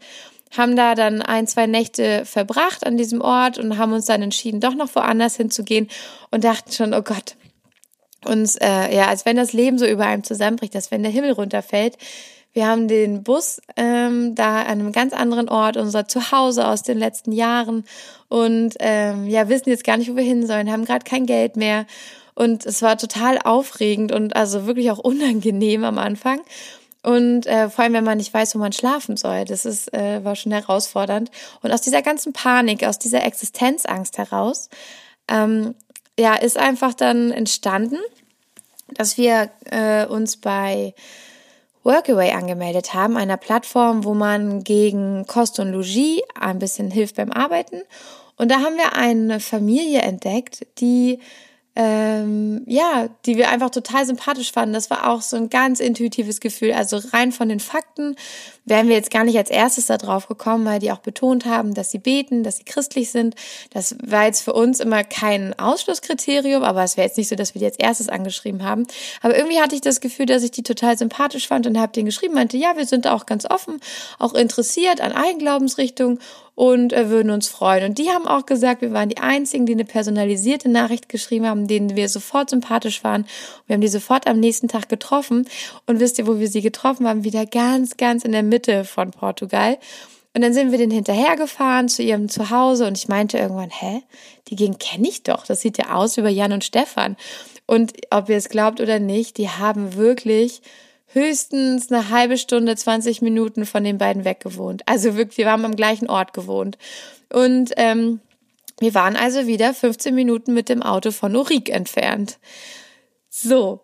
haben 0.55 0.75
da 0.75 0.95
dann 0.95 1.21
ein, 1.21 1.47
zwei 1.47 1.67
Nächte 1.67 2.25
verbracht 2.25 2.85
an 2.85 2.97
diesem 2.97 3.21
Ort 3.21 3.57
und 3.57 3.77
haben 3.77 3.93
uns 3.93 4.05
dann 4.05 4.21
entschieden, 4.21 4.59
doch 4.59 4.75
noch 4.75 4.93
woanders 4.95 5.35
hinzugehen 5.35 5.89
und 6.31 6.43
dachten 6.43 6.71
schon, 6.71 6.93
oh 6.93 7.01
Gott, 7.01 7.35
uns, 8.25 8.55
äh, 8.55 8.95
ja, 8.95 9.07
als 9.07 9.25
wenn 9.25 9.37
das 9.37 9.53
Leben 9.53 9.77
so 9.77 9.85
über 9.85 10.05
einem 10.05 10.23
zusammenbricht, 10.23 10.75
als 10.75 10.91
wenn 10.91 11.03
der 11.03 11.11
Himmel 11.11 11.31
runterfällt. 11.31 11.97
Wir 12.53 12.67
haben 12.67 12.87
den 12.87 13.23
Bus 13.23 13.61
ähm, 13.77 14.35
da 14.35 14.61
an 14.61 14.79
einem 14.79 14.91
ganz 14.91 15.13
anderen 15.13 15.49
Ort, 15.49 15.75
unser 15.75 16.07
Zuhause 16.07 16.67
aus 16.67 16.83
den 16.83 16.99
letzten 16.99 17.31
Jahren 17.31 17.83
und 18.29 18.75
ähm, 18.79 19.27
ja, 19.27 19.49
wissen 19.49 19.69
jetzt 19.69 19.83
gar 19.83 19.97
nicht, 19.97 20.11
wo 20.11 20.15
wir 20.15 20.23
hin 20.23 20.45
sollen, 20.45 20.71
haben 20.71 20.85
gerade 20.85 21.03
kein 21.03 21.25
Geld 21.25 21.55
mehr 21.55 21.87
und 22.35 22.65
es 22.65 22.81
war 22.81 22.97
total 22.97 23.39
aufregend 23.39 24.11
und 24.11 24.35
also 24.35 24.65
wirklich 24.65 24.91
auch 24.91 24.99
unangenehm 24.99 25.83
am 25.83 25.97
Anfang. 25.97 26.41
Und 27.03 27.45
äh, 27.47 27.69
vor 27.69 27.83
allem, 27.83 27.93
wenn 27.93 28.05
man 28.05 28.17
nicht 28.17 28.33
weiß, 28.33 28.55
wo 28.55 28.59
man 28.59 28.71
schlafen 28.71 29.17
soll. 29.17 29.43
Das 29.43 29.65
ist, 29.65 29.93
äh, 29.93 30.23
war 30.23 30.37
schon 30.37 30.53
herausfordernd. 30.53 31.31
Und 31.61 31.71
aus 31.71 31.81
dieser 31.81 32.01
ganzen 32.01 32.31
Panik, 32.31 32.85
aus 32.85 32.97
dieser 32.97 33.25
Existenzangst 33.25 34.17
heraus, 34.17 34.69
ähm, 35.27 35.75
ja, 36.19 36.35
ist 36.35 36.57
einfach 36.57 36.93
dann 36.93 37.31
entstanden, 37.31 37.97
dass 38.89 39.17
wir 39.17 39.49
äh, 39.65 40.05
uns 40.05 40.37
bei 40.37 40.93
Workaway 41.83 42.31
angemeldet 42.31 42.93
haben, 42.93 43.17
einer 43.17 43.37
Plattform, 43.37 44.03
wo 44.03 44.13
man 44.13 44.63
gegen 44.63 45.25
Kost 45.27 45.59
und 45.59 45.71
Logis 45.71 46.21
ein 46.39 46.59
bisschen 46.59 46.91
hilft 46.91 47.15
beim 47.15 47.31
Arbeiten. 47.31 47.81
Und 48.37 48.49
da 48.49 48.61
haben 48.61 48.77
wir 48.77 48.95
eine 48.95 49.39
Familie 49.39 50.01
entdeckt, 50.01 50.65
die 50.79 51.19
ähm, 51.75 52.61
ja, 52.67 53.09
die 53.25 53.37
wir 53.37 53.49
einfach 53.49 53.71
total 53.71 54.05
sympathisch 54.05 54.51
fanden. 54.51 54.73
Das 54.73 54.91
war 54.91 55.09
auch 55.09 55.21
so 55.21 55.37
ein 55.37 55.49
ganz 55.49 55.79
intuitives 55.79 56.39
Gefühl. 56.39 56.73
Also 56.73 57.01
rein 57.11 57.31
von 57.31 57.49
den 57.49 57.59
Fakten 57.59 58.15
wären 58.65 58.87
wir 58.87 58.95
jetzt 58.95 59.09
gar 59.09 59.23
nicht 59.23 59.37
als 59.37 59.49
erstes 59.49 59.87
da 59.87 59.97
drauf 59.97 60.27
gekommen, 60.27 60.65
weil 60.65 60.79
die 60.79 60.91
auch 60.91 60.99
betont 60.99 61.45
haben, 61.45 61.73
dass 61.73 61.89
sie 61.89 61.97
beten, 61.97 62.43
dass 62.43 62.57
sie 62.57 62.63
christlich 62.63 63.09
sind. 63.09 63.35
Das 63.71 63.95
war 64.05 64.25
jetzt 64.25 64.41
für 64.41 64.53
uns 64.53 64.79
immer 64.79 65.03
kein 65.03 65.57
Ausschlusskriterium, 65.57 66.63
aber 66.63 66.83
es 66.83 66.95
wäre 66.95 67.07
jetzt 67.07 67.17
nicht 67.17 67.27
so, 67.27 67.35
dass 67.35 67.55
wir 67.55 67.59
die 67.59 67.65
als 67.65 67.79
erstes 67.79 68.07
angeschrieben 68.07 68.63
haben. 68.63 68.85
Aber 69.21 69.35
irgendwie 69.35 69.59
hatte 69.59 69.75
ich 69.75 69.81
das 69.81 69.99
Gefühl, 69.99 70.27
dass 70.27 70.43
ich 70.43 70.51
die 70.51 70.63
total 70.63 70.97
sympathisch 70.97 71.47
fand 71.47 71.65
und 71.65 71.79
habe 71.79 71.91
denen 71.91 72.05
geschrieben, 72.05 72.35
meinte, 72.35 72.57
ja, 72.57 72.77
wir 72.77 72.85
sind 72.85 73.07
auch 73.07 73.25
ganz 73.25 73.45
offen, 73.49 73.79
auch 74.19 74.35
interessiert 74.35 75.01
an 75.01 75.11
allen 75.11 75.39
Glaubensrichtungen 75.39 76.19
und 76.55 76.93
äh, 76.93 77.09
würden 77.09 77.31
uns 77.31 77.47
freuen. 77.47 77.85
Und 77.85 77.97
die 77.97 78.09
haben 78.09 78.27
auch 78.27 78.45
gesagt, 78.45 78.81
wir 78.81 78.93
waren 78.93 79.09
die 79.09 79.17
Einzigen, 79.17 79.65
die 79.65 79.73
eine 79.73 79.85
personalisierte 79.85 80.69
Nachricht 80.69 81.09
geschrieben 81.09 81.47
haben, 81.47 81.67
denen 81.67 81.95
wir 81.95 82.09
sofort 82.09 82.49
sympathisch 82.49 83.03
waren. 83.03 83.25
Wir 83.65 83.75
haben 83.75 83.81
die 83.81 83.87
sofort 83.87 84.27
am 84.27 84.39
nächsten 84.39 84.67
Tag 84.67 84.89
getroffen. 84.89 85.47
Und 85.87 85.99
wisst 85.99 86.19
ihr, 86.19 86.27
wo 86.27 86.39
wir 86.39 86.47
sie 86.47 86.61
getroffen 86.61 87.07
haben? 87.07 87.23
Wieder 87.23 87.45
ganz, 87.45 87.97
ganz 87.97 88.23
in 88.23 88.31
der 88.31 88.43
Mitte 88.43 88.85
von 88.85 89.11
Portugal. 89.11 89.77
Und 90.35 90.41
dann 90.41 90.53
sind 90.53 90.71
wir 90.71 90.79
den 90.79 90.91
hinterhergefahren 90.91 91.89
zu 91.89 92.01
ihrem 92.01 92.27
Zuhause 92.27 92.87
und 92.87 92.97
ich 92.97 93.07
meinte 93.07 93.37
irgendwann, 93.37 93.69
hä, 93.69 94.01
die 94.47 94.55
Gegend 94.55 94.79
kenne 94.79 95.07
ich 95.07 95.21
doch. 95.21 95.45
Das 95.45 95.61
sieht 95.61 95.77
ja 95.77 95.93
aus 95.93 96.17
wie 96.17 96.21
bei 96.21 96.31
Jan 96.31 96.53
und 96.53 96.63
Stefan. 96.63 97.17
Und 97.67 97.93
ob 98.09 98.29
ihr 98.29 98.37
es 98.37 98.49
glaubt 98.49 98.81
oder 98.81 98.99
nicht, 98.99 99.37
die 99.37 99.49
haben 99.49 99.95
wirklich 99.95 100.61
höchstens 101.13 101.91
eine 101.91 102.09
halbe 102.09 102.37
Stunde, 102.37 102.75
20 102.75 103.21
Minuten 103.21 103.65
von 103.65 103.83
den 103.83 103.97
beiden 103.97 104.25
weg 104.25 104.39
gewohnt. 104.39 104.83
Also 104.85 105.15
wirklich, 105.15 105.37
wir 105.37 105.51
haben 105.51 105.65
am 105.65 105.75
gleichen 105.75 106.09
Ort 106.09 106.33
gewohnt. 106.33 106.77
Und 107.31 107.71
ähm, 107.77 108.19
wir 108.79 108.93
waren 108.93 109.15
also 109.15 109.47
wieder 109.47 109.73
15 109.73 110.13
Minuten 110.13 110.53
mit 110.53 110.69
dem 110.69 110.81
Auto 110.81 111.11
von 111.11 111.35
Urik 111.35 111.69
entfernt. 111.69 112.39
So, 113.29 113.81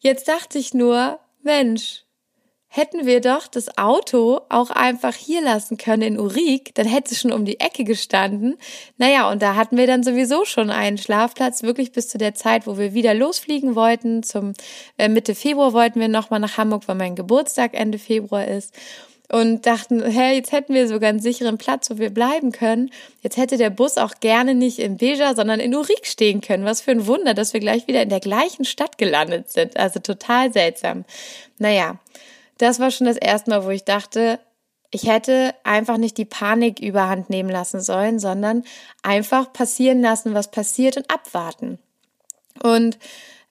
jetzt 0.00 0.28
dachte 0.28 0.58
ich 0.58 0.74
nur, 0.74 1.18
Mensch, 1.42 2.04
hätten 2.74 3.04
wir 3.04 3.20
doch 3.20 3.48
das 3.48 3.76
Auto 3.76 4.40
auch 4.48 4.70
einfach 4.70 5.14
hier 5.14 5.42
lassen 5.42 5.76
können 5.76 6.02
in 6.02 6.18
Urik, 6.18 6.74
dann 6.74 6.86
hätte 6.86 7.12
es 7.12 7.20
schon 7.20 7.30
um 7.30 7.44
die 7.44 7.60
Ecke 7.60 7.84
gestanden. 7.84 8.56
Naja, 8.96 9.30
und 9.30 9.42
da 9.42 9.56
hatten 9.56 9.76
wir 9.76 9.86
dann 9.86 10.02
sowieso 10.02 10.46
schon 10.46 10.70
einen 10.70 10.96
Schlafplatz, 10.96 11.62
wirklich 11.62 11.92
bis 11.92 12.08
zu 12.08 12.16
der 12.16 12.34
Zeit, 12.34 12.66
wo 12.66 12.78
wir 12.78 12.94
wieder 12.94 13.12
losfliegen 13.12 13.74
wollten. 13.74 14.22
Zum 14.22 14.54
äh, 14.96 15.10
Mitte 15.10 15.34
Februar 15.34 15.74
wollten 15.74 16.00
wir 16.00 16.08
nochmal 16.08 16.40
nach 16.40 16.56
Hamburg, 16.56 16.88
weil 16.88 16.94
mein 16.94 17.14
Geburtstag 17.14 17.74
Ende 17.74 17.98
Februar 17.98 18.48
ist. 18.48 18.72
Und 19.30 19.66
dachten, 19.66 20.02
hey, 20.02 20.36
jetzt 20.36 20.52
hätten 20.52 20.72
wir 20.72 20.88
sogar 20.88 21.10
einen 21.10 21.20
sicheren 21.20 21.58
Platz, 21.58 21.90
wo 21.90 21.98
wir 21.98 22.10
bleiben 22.10 22.52
können. 22.52 22.90
Jetzt 23.20 23.36
hätte 23.36 23.58
der 23.58 23.70
Bus 23.70 23.98
auch 23.98 24.14
gerne 24.20 24.54
nicht 24.54 24.78
in 24.78 24.96
Beja, 24.96 25.34
sondern 25.34 25.60
in 25.60 25.74
Urik 25.74 26.06
stehen 26.06 26.40
können. 26.40 26.64
Was 26.64 26.80
für 26.80 26.92
ein 26.92 27.06
Wunder, 27.06 27.34
dass 27.34 27.52
wir 27.52 27.60
gleich 27.60 27.86
wieder 27.86 28.02
in 28.02 28.08
der 28.08 28.20
gleichen 28.20 28.64
Stadt 28.64 28.96
gelandet 28.96 29.50
sind. 29.50 29.76
Also 29.76 30.00
total 30.00 30.54
seltsam. 30.54 31.04
Naja, 31.58 31.98
das 32.62 32.78
war 32.78 32.90
schon 32.90 33.06
das 33.06 33.16
erste 33.16 33.50
Mal, 33.50 33.64
wo 33.64 33.70
ich 33.70 33.84
dachte, 33.84 34.38
ich 34.92 35.08
hätte 35.08 35.54
einfach 35.64 35.96
nicht 35.96 36.16
die 36.18 36.24
Panik 36.24 36.78
überhand 36.78 37.30
nehmen 37.30 37.50
lassen 37.50 37.80
sollen, 37.80 38.18
sondern 38.18 38.62
einfach 39.02 39.52
passieren 39.52 40.00
lassen, 40.02 40.34
was 40.34 40.50
passiert 40.50 40.96
und 40.96 41.10
abwarten. 41.10 41.78
Und 42.62 42.98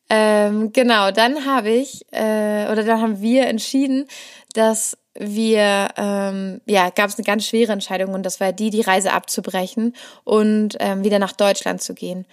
ähm, 0.09 0.71
genau, 0.71 1.11
dann 1.11 1.45
habe 1.45 1.71
ich 1.71 2.05
äh, 2.11 2.71
oder 2.71 2.83
dann 2.83 3.01
haben 3.01 3.21
wir 3.21 3.47
entschieden, 3.47 4.07
dass 4.53 4.97
wir 5.13 5.89
ähm, 5.97 6.61
ja 6.65 6.89
gab 6.89 7.09
es 7.09 7.17
eine 7.17 7.25
ganz 7.25 7.45
schwere 7.45 7.73
Entscheidung 7.73 8.13
und 8.13 8.23
das 8.23 8.39
war 8.39 8.53
die, 8.53 8.69
die 8.69 8.81
Reise 8.81 9.11
abzubrechen 9.11 9.95
und 10.23 10.77
ähm, 10.79 11.03
wieder 11.03 11.19
nach 11.19 11.33
Deutschland 11.33 11.81
zu 11.81 11.93
gehen. 11.93 12.25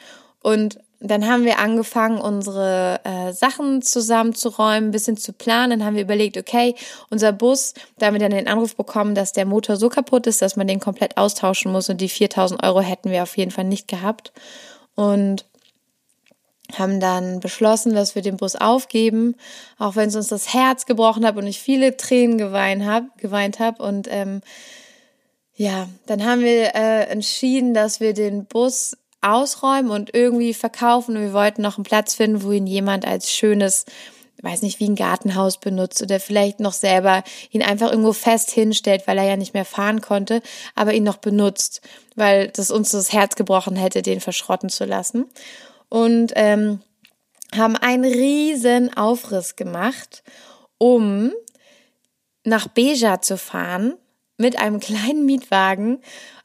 Und 0.43 0.79
dann 1.01 1.29
haben 1.29 1.45
wir 1.45 1.61
angefangen, 1.61 2.21
unsere 2.21 3.01
äh, 3.05 3.33
Sachen 3.33 3.83
zusammenzuräumen, 3.83 4.89
ein 4.89 4.91
bisschen 4.91 5.17
zu 5.17 5.33
planen. 5.33 5.71
Dann 5.71 5.85
haben 5.87 5.95
wir 5.95 6.03
überlegt, 6.03 6.37
okay, 6.37 6.75
unser 7.09 7.33
Bus, 7.33 7.75
da 7.99 8.07
haben 8.07 8.15
wir 8.15 8.21
dann 8.21 8.33
den 8.33 8.49
Anruf 8.49 8.75
bekommen, 8.75 9.15
dass 9.15 9.33
der 9.33 9.47
Motor 9.47 9.77
so 9.77 9.89
kaputt 9.89 10.27
ist, 10.27 10.43
dass 10.43 10.57
man 10.57 10.67
den 10.67 10.81
komplett 10.81 11.17
austauschen 11.17 11.71
muss 11.71 11.89
und 11.89 12.01
die 12.01 12.09
4000 12.09 12.65
Euro 12.65 12.81
hätten 12.81 13.11
wir 13.11 13.23
auf 13.23 13.37
jeden 13.37 13.53
Fall 13.53 13.65
nicht 13.65 13.87
gehabt. 13.87 14.33
Und 14.97 15.45
haben 16.77 17.01
dann 17.01 17.41
beschlossen, 17.41 17.95
dass 17.95 18.15
wir 18.15 18.23
den 18.23 18.37
Bus 18.37 18.57
aufgeben, 18.57 19.37
auch 19.79 19.97
wenn 19.97 20.09
es 20.09 20.17
uns 20.17 20.29
das 20.29 20.53
Herz 20.53 20.85
gebrochen 20.85 21.25
hat 21.25 21.37
und 21.37 21.47
ich 21.47 21.61
viele 21.61 21.97
Tränen 21.97 22.37
geweint 22.37 22.85
habe, 22.85 23.07
geweint 23.17 23.59
habe 23.59 23.83
und 23.83 24.07
ähm, 24.11 24.43
ja, 25.55 25.89
dann 26.07 26.25
haben 26.25 26.43
wir 26.43 26.75
äh, 26.75 27.05
entschieden, 27.09 27.75
dass 27.75 28.01
wir 28.01 28.13
den 28.13 28.45
Bus 28.45 28.97
ausräumen 29.21 29.91
und 29.91 30.15
irgendwie 30.15 30.55
verkaufen. 30.55 31.17
Und 31.17 31.23
wir 31.23 31.33
wollten 31.33 31.63
noch 31.63 31.77
einen 31.77 31.85
Platz 31.85 32.15
finden, 32.15 32.43
wo 32.43 32.53
ihn 32.53 32.67
jemand 32.67 33.07
als 33.07 33.33
schönes, 33.33 33.85
weiß 34.43 34.63
nicht, 34.63 34.81
wie 34.81 34.89
ein 34.89 34.97
Gartenhaus 34.97 35.59
benutzt 35.59 36.03
oder 36.03 36.21
vielleicht 36.21 36.61
noch 36.61 36.73
selber 36.73 37.25
ihn 37.51 37.63
einfach 37.63 37.91
irgendwo 37.91 38.13
fest 38.13 38.51
hinstellt, 38.51 39.07
weil 39.07 39.19
er 39.19 39.25
ja 39.25 39.37
nicht 39.37 39.55
mehr 39.55 39.65
fahren 39.65 40.01
konnte, 40.01 40.43
aber 40.75 40.95
ihn 40.95 41.05
noch 41.05 41.17
benutzt, 41.17 41.81
weil 42.15 42.49
das 42.49 42.71
uns 42.71 42.91
das 42.91 43.13
Herz 43.13 43.35
gebrochen 43.35 43.77
hätte, 43.77 44.03
den 44.03 44.21
verschrotten 44.21 44.69
zu 44.69 44.85
lassen. 44.85 45.27
Und 45.89 46.33
ähm, 46.37 46.81
haben 47.57 47.77
einen 47.77 48.05
riesen 48.05 48.95
Aufriss 48.97 49.57
gemacht, 49.57 50.23
um 50.77 51.33
nach 52.45 52.69
Beja 52.69 53.21
zu 53.21 53.37
fahren 53.37 53.95
mit 54.37 54.59
einem 54.59 54.81
kleinen 54.81 55.27
Mietwagen 55.27 56.01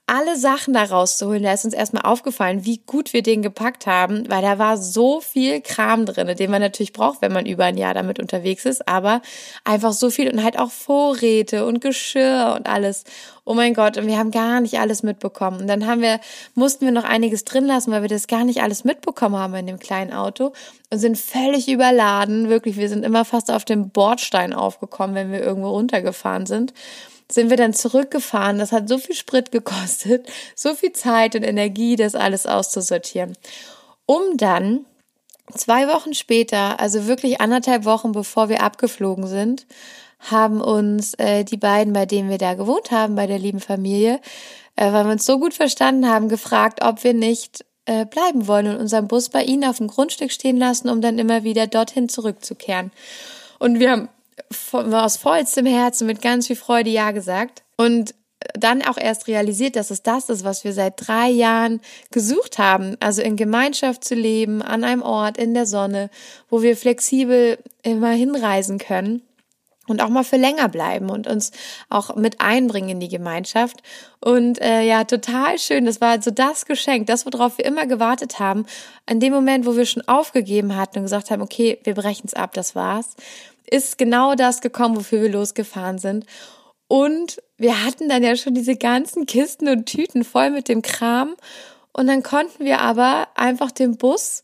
alle 0.05 0.37
Sachen 0.37 0.73
da 0.73 0.83
rauszuholen. 0.83 1.43
Da 1.43 1.53
ist 1.53 1.63
uns 1.63 1.73
erstmal 1.73 2.03
aufgefallen, 2.03 2.65
wie 2.65 2.79
gut 2.85 3.13
wir 3.13 3.23
den 3.23 3.41
gepackt 3.41 3.87
haben, 3.87 4.29
weil 4.29 4.41
da 4.41 4.59
war 4.59 4.77
so 4.77 5.21
viel 5.21 5.61
Kram 5.61 6.05
drin, 6.05 6.35
den 6.35 6.51
man 6.51 6.61
natürlich 6.61 6.91
braucht, 6.91 7.21
wenn 7.21 7.31
man 7.31 7.45
über 7.45 7.63
ein 7.63 7.77
Jahr 7.77 7.93
damit 7.93 8.19
unterwegs 8.19 8.65
ist, 8.65 8.87
aber 8.87 9.21
einfach 9.63 9.93
so 9.93 10.09
viel 10.09 10.29
und 10.29 10.43
halt 10.43 10.59
auch 10.59 10.71
Vorräte 10.71 11.65
und 11.65 11.79
Geschirr 11.79 12.53
und 12.57 12.67
alles. 12.67 13.05
Oh 13.45 13.53
mein 13.53 13.73
Gott, 13.73 13.97
und 13.97 14.07
wir 14.07 14.17
haben 14.17 14.31
gar 14.31 14.59
nicht 14.59 14.79
alles 14.79 15.03
mitbekommen. 15.03 15.61
Und 15.61 15.67
dann 15.67 15.87
haben 15.87 16.01
wir, 16.01 16.19
mussten 16.53 16.85
wir 16.85 16.91
noch 16.91 17.03
einiges 17.05 17.45
drin 17.45 17.65
lassen, 17.65 17.91
weil 17.91 18.01
wir 18.01 18.09
das 18.09 18.27
gar 18.27 18.43
nicht 18.43 18.61
alles 18.61 18.83
mitbekommen 18.83 19.35
haben 19.37 19.55
in 19.55 19.67
dem 19.67 19.79
kleinen 19.79 20.13
Auto 20.13 20.53
und 20.89 20.99
sind 20.99 21.17
völlig 21.17 21.69
überladen. 21.69 22.49
Wirklich, 22.49 22.77
wir 22.77 22.89
sind 22.89 23.05
immer 23.05 23.23
fast 23.25 23.51
auf 23.51 23.63
dem 23.63 23.89
Bordstein 23.89 24.53
aufgekommen, 24.53 25.15
wenn 25.15 25.31
wir 25.31 25.41
irgendwo 25.41 25.69
runtergefahren 25.69 26.45
sind 26.45 26.73
sind 27.31 27.49
wir 27.49 27.57
dann 27.57 27.73
zurückgefahren. 27.73 28.59
Das 28.59 28.71
hat 28.71 28.89
so 28.89 28.97
viel 28.97 29.15
Sprit 29.15 29.51
gekostet, 29.51 30.27
so 30.55 30.73
viel 30.73 30.93
Zeit 30.93 31.35
und 31.35 31.43
Energie, 31.43 31.95
das 31.95 32.15
alles 32.15 32.45
auszusortieren. 32.45 33.37
Um 34.05 34.37
dann 34.37 34.85
zwei 35.55 35.87
Wochen 35.87 36.13
später, 36.13 36.79
also 36.79 37.07
wirklich 37.07 37.41
anderthalb 37.41 37.85
Wochen 37.85 38.11
bevor 38.11 38.49
wir 38.49 38.61
abgeflogen 38.61 39.27
sind, 39.27 39.65
haben 40.19 40.61
uns 40.61 41.13
äh, 41.15 41.43
die 41.43 41.57
beiden, 41.57 41.93
bei 41.93 42.05
denen 42.05 42.29
wir 42.29 42.37
da 42.37 42.53
gewohnt 42.53 42.91
haben, 42.91 43.15
bei 43.15 43.27
der 43.27 43.39
lieben 43.39 43.59
Familie, 43.59 44.19
äh, 44.75 44.91
weil 44.93 45.05
wir 45.05 45.11
uns 45.11 45.25
so 45.25 45.39
gut 45.39 45.53
verstanden 45.53 46.09
haben, 46.09 46.29
gefragt, 46.29 46.79
ob 46.81 47.03
wir 47.03 47.13
nicht 47.13 47.65
äh, 47.85 48.05
bleiben 48.05 48.47
wollen 48.47 48.67
und 48.67 48.77
unseren 48.77 49.07
Bus 49.07 49.29
bei 49.29 49.43
ihnen 49.43 49.65
auf 49.65 49.77
dem 49.77 49.87
Grundstück 49.87 50.31
stehen 50.31 50.57
lassen, 50.57 50.89
um 50.89 51.01
dann 51.01 51.19
immer 51.19 51.43
wieder 51.43 51.67
dorthin 51.67 52.07
zurückzukehren. 52.07 52.91
Und 53.59 53.79
wir 53.79 53.91
haben 53.91 54.09
aus 54.73 55.17
vollstem 55.17 55.65
Herzen 55.65 56.07
mit 56.07 56.21
ganz 56.21 56.47
viel 56.47 56.55
Freude 56.55 56.89
Ja 56.89 57.11
gesagt 57.11 57.63
und 57.77 58.13
dann 58.53 58.81
auch 58.81 58.97
erst 58.97 59.27
realisiert, 59.27 59.75
dass 59.75 59.91
es 59.91 60.03
das 60.03 60.29
ist, 60.29 60.43
was 60.43 60.63
wir 60.63 60.73
seit 60.73 61.07
drei 61.07 61.29
Jahren 61.29 61.81
gesucht 62.11 62.57
haben. 62.57 62.97
Also 62.99 63.21
in 63.21 63.35
Gemeinschaft 63.35 64.03
zu 64.03 64.15
leben, 64.15 64.61
an 64.61 64.83
einem 64.83 65.01
Ort, 65.01 65.37
in 65.37 65.53
der 65.53 65.65
Sonne, 65.65 66.09
wo 66.49 66.61
wir 66.61 66.75
flexibel 66.77 67.57
immer 67.83 68.11
hinreisen 68.11 68.77
können 68.77 69.21
und 69.87 70.01
auch 70.01 70.09
mal 70.09 70.23
für 70.23 70.37
länger 70.37 70.69
bleiben 70.69 71.09
und 71.09 71.27
uns 71.27 71.51
auch 71.89 72.15
mit 72.15 72.39
einbringen 72.39 72.89
in 72.89 72.99
die 72.99 73.09
Gemeinschaft. 73.09 73.83
Und 74.21 74.61
äh, 74.61 74.83
ja, 74.83 75.03
total 75.03 75.59
schön. 75.59 75.85
Das 75.85 75.99
war 75.99 76.21
so 76.21 76.31
das 76.31 76.65
Geschenk, 76.65 77.07
das, 77.07 77.25
worauf 77.25 77.57
wir 77.57 77.65
immer 77.65 77.85
gewartet 77.85 78.39
haben. 78.39 78.65
An 79.05 79.19
dem 79.19 79.33
Moment, 79.33 79.65
wo 79.65 79.75
wir 79.75 79.85
schon 79.85 80.07
aufgegeben 80.07 80.75
hatten 80.77 80.99
und 80.99 81.05
gesagt 81.05 81.31
haben, 81.31 81.41
okay, 81.41 81.79
wir 81.83 81.95
brechen 81.95 82.27
es 82.27 82.33
ab, 82.33 82.53
das 82.53 82.75
war's 82.75 83.15
ist 83.73 83.97
genau 83.97 84.35
das 84.35 84.61
gekommen, 84.61 84.95
wofür 84.95 85.23
wir 85.23 85.31
losgefahren 85.31 85.97
sind. 85.97 86.27
Und 86.87 87.41
wir 87.57 87.83
hatten 87.83 88.07
dann 88.07 88.21
ja 88.21 88.35
schon 88.35 88.53
diese 88.53 88.75
ganzen 88.75 89.25
Kisten 89.25 89.67
und 89.67 89.87
Tüten 89.87 90.23
voll 90.23 90.51
mit 90.51 90.69
dem 90.69 90.83
Kram. 90.83 91.35
Und 91.91 92.05
dann 92.05 92.21
konnten 92.21 92.65
wir 92.65 92.81
aber 92.81 93.29
einfach 93.33 93.71
den 93.71 93.97
Bus 93.97 94.43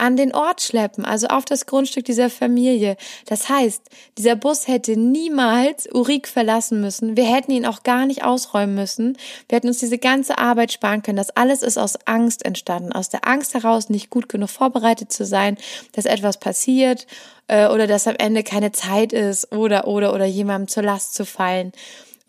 an 0.00 0.16
den 0.16 0.34
Ort 0.34 0.62
schleppen, 0.62 1.04
also 1.04 1.28
auf 1.28 1.44
das 1.44 1.66
Grundstück 1.66 2.04
dieser 2.04 2.30
Familie. 2.30 2.96
Das 3.26 3.48
heißt, 3.48 3.82
dieser 4.18 4.34
Bus 4.34 4.66
hätte 4.66 4.96
niemals 4.96 5.88
Urik 5.92 6.26
verlassen 6.26 6.80
müssen. 6.80 7.16
Wir 7.16 7.24
hätten 7.24 7.52
ihn 7.52 7.66
auch 7.66 7.82
gar 7.82 8.06
nicht 8.06 8.24
ausräumen 8.24 8.74
müssen. 8.74 9.18
Wir 9.48 9.56
hätten 9.56 9.68
uns 9.68 9.78
diese 9.78 9.98
ganze 9.98 10.38
Arbeit 10.38 10.72
sparen 10.72 11.02
können. 11.02 11.18
Das 11.18 11.36
alles 11.36 11.62
ist 11.62 11.78
aus 11.78 11.98
Angst 12.06 12.44
entstanden. 12.44 12.92
Aus 12.92 13.10
der 13.10 13.26
Angst 13.28 13.54
heraus, 13.54 13.90
nicht 13.90 14.10
gut 14.10 14.28
genug 14.28 14.50
vorbereitet 14.50 15.12
zu 15.12 15.24
sein, 15.24 15.58
dass 15.92 16.06
etwas 16.06 16.38
passiert 16.38 17.06
äh, 17.48 17.68
oder 17.68 17.86
dass 17.86 18.06
am 18.06 18.16
Ende 18.16 18.42
keine 18.42 18.72
Zeit 18.72 19.12
ist 19.12 19.52
oder, 19.52 19.86
oder, 19.86 20.14
oder 20.14 20.24
jemandem 20.24 20.68
zur 20.68 20.82
Last 20.82 21.14
zu 21.14 21.26
fallen. 21.26 21.72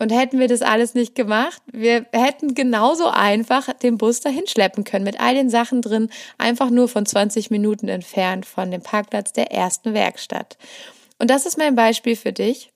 Und 0.02 0.10
hätten 0.10 0.40
wir 0.40 0.48
das 0.48 0.62
alles 0.62 0.94
nicht 0.94 1.14
gemacht, 1.14 1.62
wir 1.70 2.06
hätten 2.12 2.56
genauso 2.56 3.06
einfach 3.06 3.72
den 3.72 3.98
Bus 3.98 4.18
dahin 4.18 4.48
schleppen 4.48 4.82
können 4.82 5.04
mit 5.04 5.20
all 5.20 5.32
den 5.32 5.48
Sachen 5.48 5.80
drin, 5.80 6.10
einfach 6.38 6.70
nur 6.70 6.88
von 6.88 7.06
20 7.06 7.52
Minuten 7.52 7.86
entfernt 7.86 8.44
von 8.44 8.72
dem 8.72 8.82
Parkplatz 8.82 9.32
der 9.32 9.52
ersten 9.52 9.94
Werkstatt. 9.94 10.58
Und 11.20 11.30
das 11.30 11.46
ist 11.46 11.56
mein 11.56 11.76
Beispiel 11.76 12.16
für 12.16 12.32
dich 12.32 12.71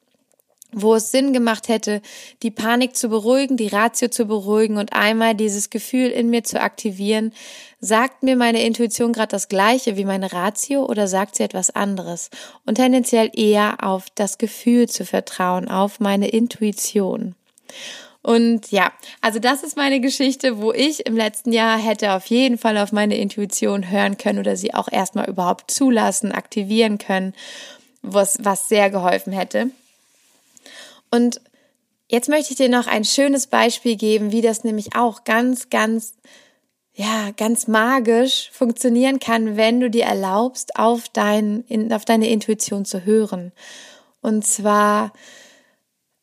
wo 0.72 0.94
es 0.94 1.10
Sinn 1.10 1.32
gemacht 1.32 1.68
hätte, 1.68 2.02
die 2.42 2.50
Panik 2.50 2.96
zu 2.96 3.08
beruhigen, 3.08 3.56
die 3.56 3.68
Ratio 3.68 4.08
zu 4.08 4.26
beruhigen 4.26 4.76
und 4.76 4.92
einmal 4.92 5.34
dieses 5.34 5.70
Gefühl 5.70 6.10
in 6.10 6.28
mir 6.28 6.44
zu 6.44 6.60
aktivieren. 6.60 7.32
Sagt 7.80 8.22
mir 8.22 8.36
meine 8.36 8.62
Intuition 8.62 9.12
gerade 9.12 9.28
das 9.28 9.48
gleiche 9.48 9.96
wie 9.96 10.04
meine 10.04 10.32
Ratio 10.32 10.84
oder 10.84 11.06
sagt 11.06 11.36
sie 11.36 11.44
etwas 11.44 11.70
anderes? 11.70 12.30
Und 12.64 12.76
tendenziell 12.76 13.30
eher 13.34 13.78
auf 13.82 14.06
das 14.14 14.38
Gefühl 14.38 14.88
zu 14.88 15.04
vertrauen, 15.04 15.68
auf 15.68 16.00
meine 16.00 16.28
Intuition. 16.28 17.34
Und 18.22 18.72
ja, 18.72 18.92
also 19.20 19.38
das 19.38 19.62
ist 19.62 19.76
meine 19.76 20.00
Geschichte, 20.00 20.58
wo 20.60 20.72
ich 20.72 21.06
im 21.06 21.16
letzten 21.16 21.52
Jahr 21.52 21.78
hätte 21.78 22.12
auf 22.12 22.26
jeden 22.26 22.58
Fall 22.58 22.76
auf 22.76 22.90
meine 22.90 23.16
Intuition 23.16 23.88
hören 23.88 24.18
können 24.18 24.40
oder 24.40 24.56
sie 24.56 24.74
auch 24.74 24.90
erstmal 24.90 25.28
überhaupt 25.28 25.70
zulassen, 25.70 26.32
aktivieren 26.32 26.98
können, 26.98 27.34
was, 28.02 28.38
was 28.40 28.68
sehr 28.68 28.90
geholfen 28.90 29.32
hätte. 29.32 29.70
Und 31.10 31.40
jetzt 32.08 32.28
möchte 32.28 32.52
ich 32.52 32.56
dir 32.56 32.68
noch 32.68 32.86
ein 32.86 33.04
schönes 33.04 33.46
Beispiel 33.46 33.96
geben, 33.96 34.32
wie 34.32 34.42
das 34.42 34.64
nämlich 34.64 34.94
auch 34.96 35.24
ganz, 35.24 35.70
ganz, 35.70 36.14
ja, 36.92 37.30
ganz 37.36 37.68
magisch 37.68 38.50
funktionieren 38.52 39.18
kann, 39.18 39.56
wenn 39.56 39.80
du 39.80 39.90
dir 39.90 40.04
erlaubst, 40.04 40.76
auf, 40.76 41.08
dein, 41.08 41.64
in, 41.68 41.92
auf 41.92 42.04
deine 42.04 42.28
Intuition 42.28 42.84
zu 42.84 43.04
hören. 43.04 43.52
Und 44.22 44.46
zwar, 44.46 45.12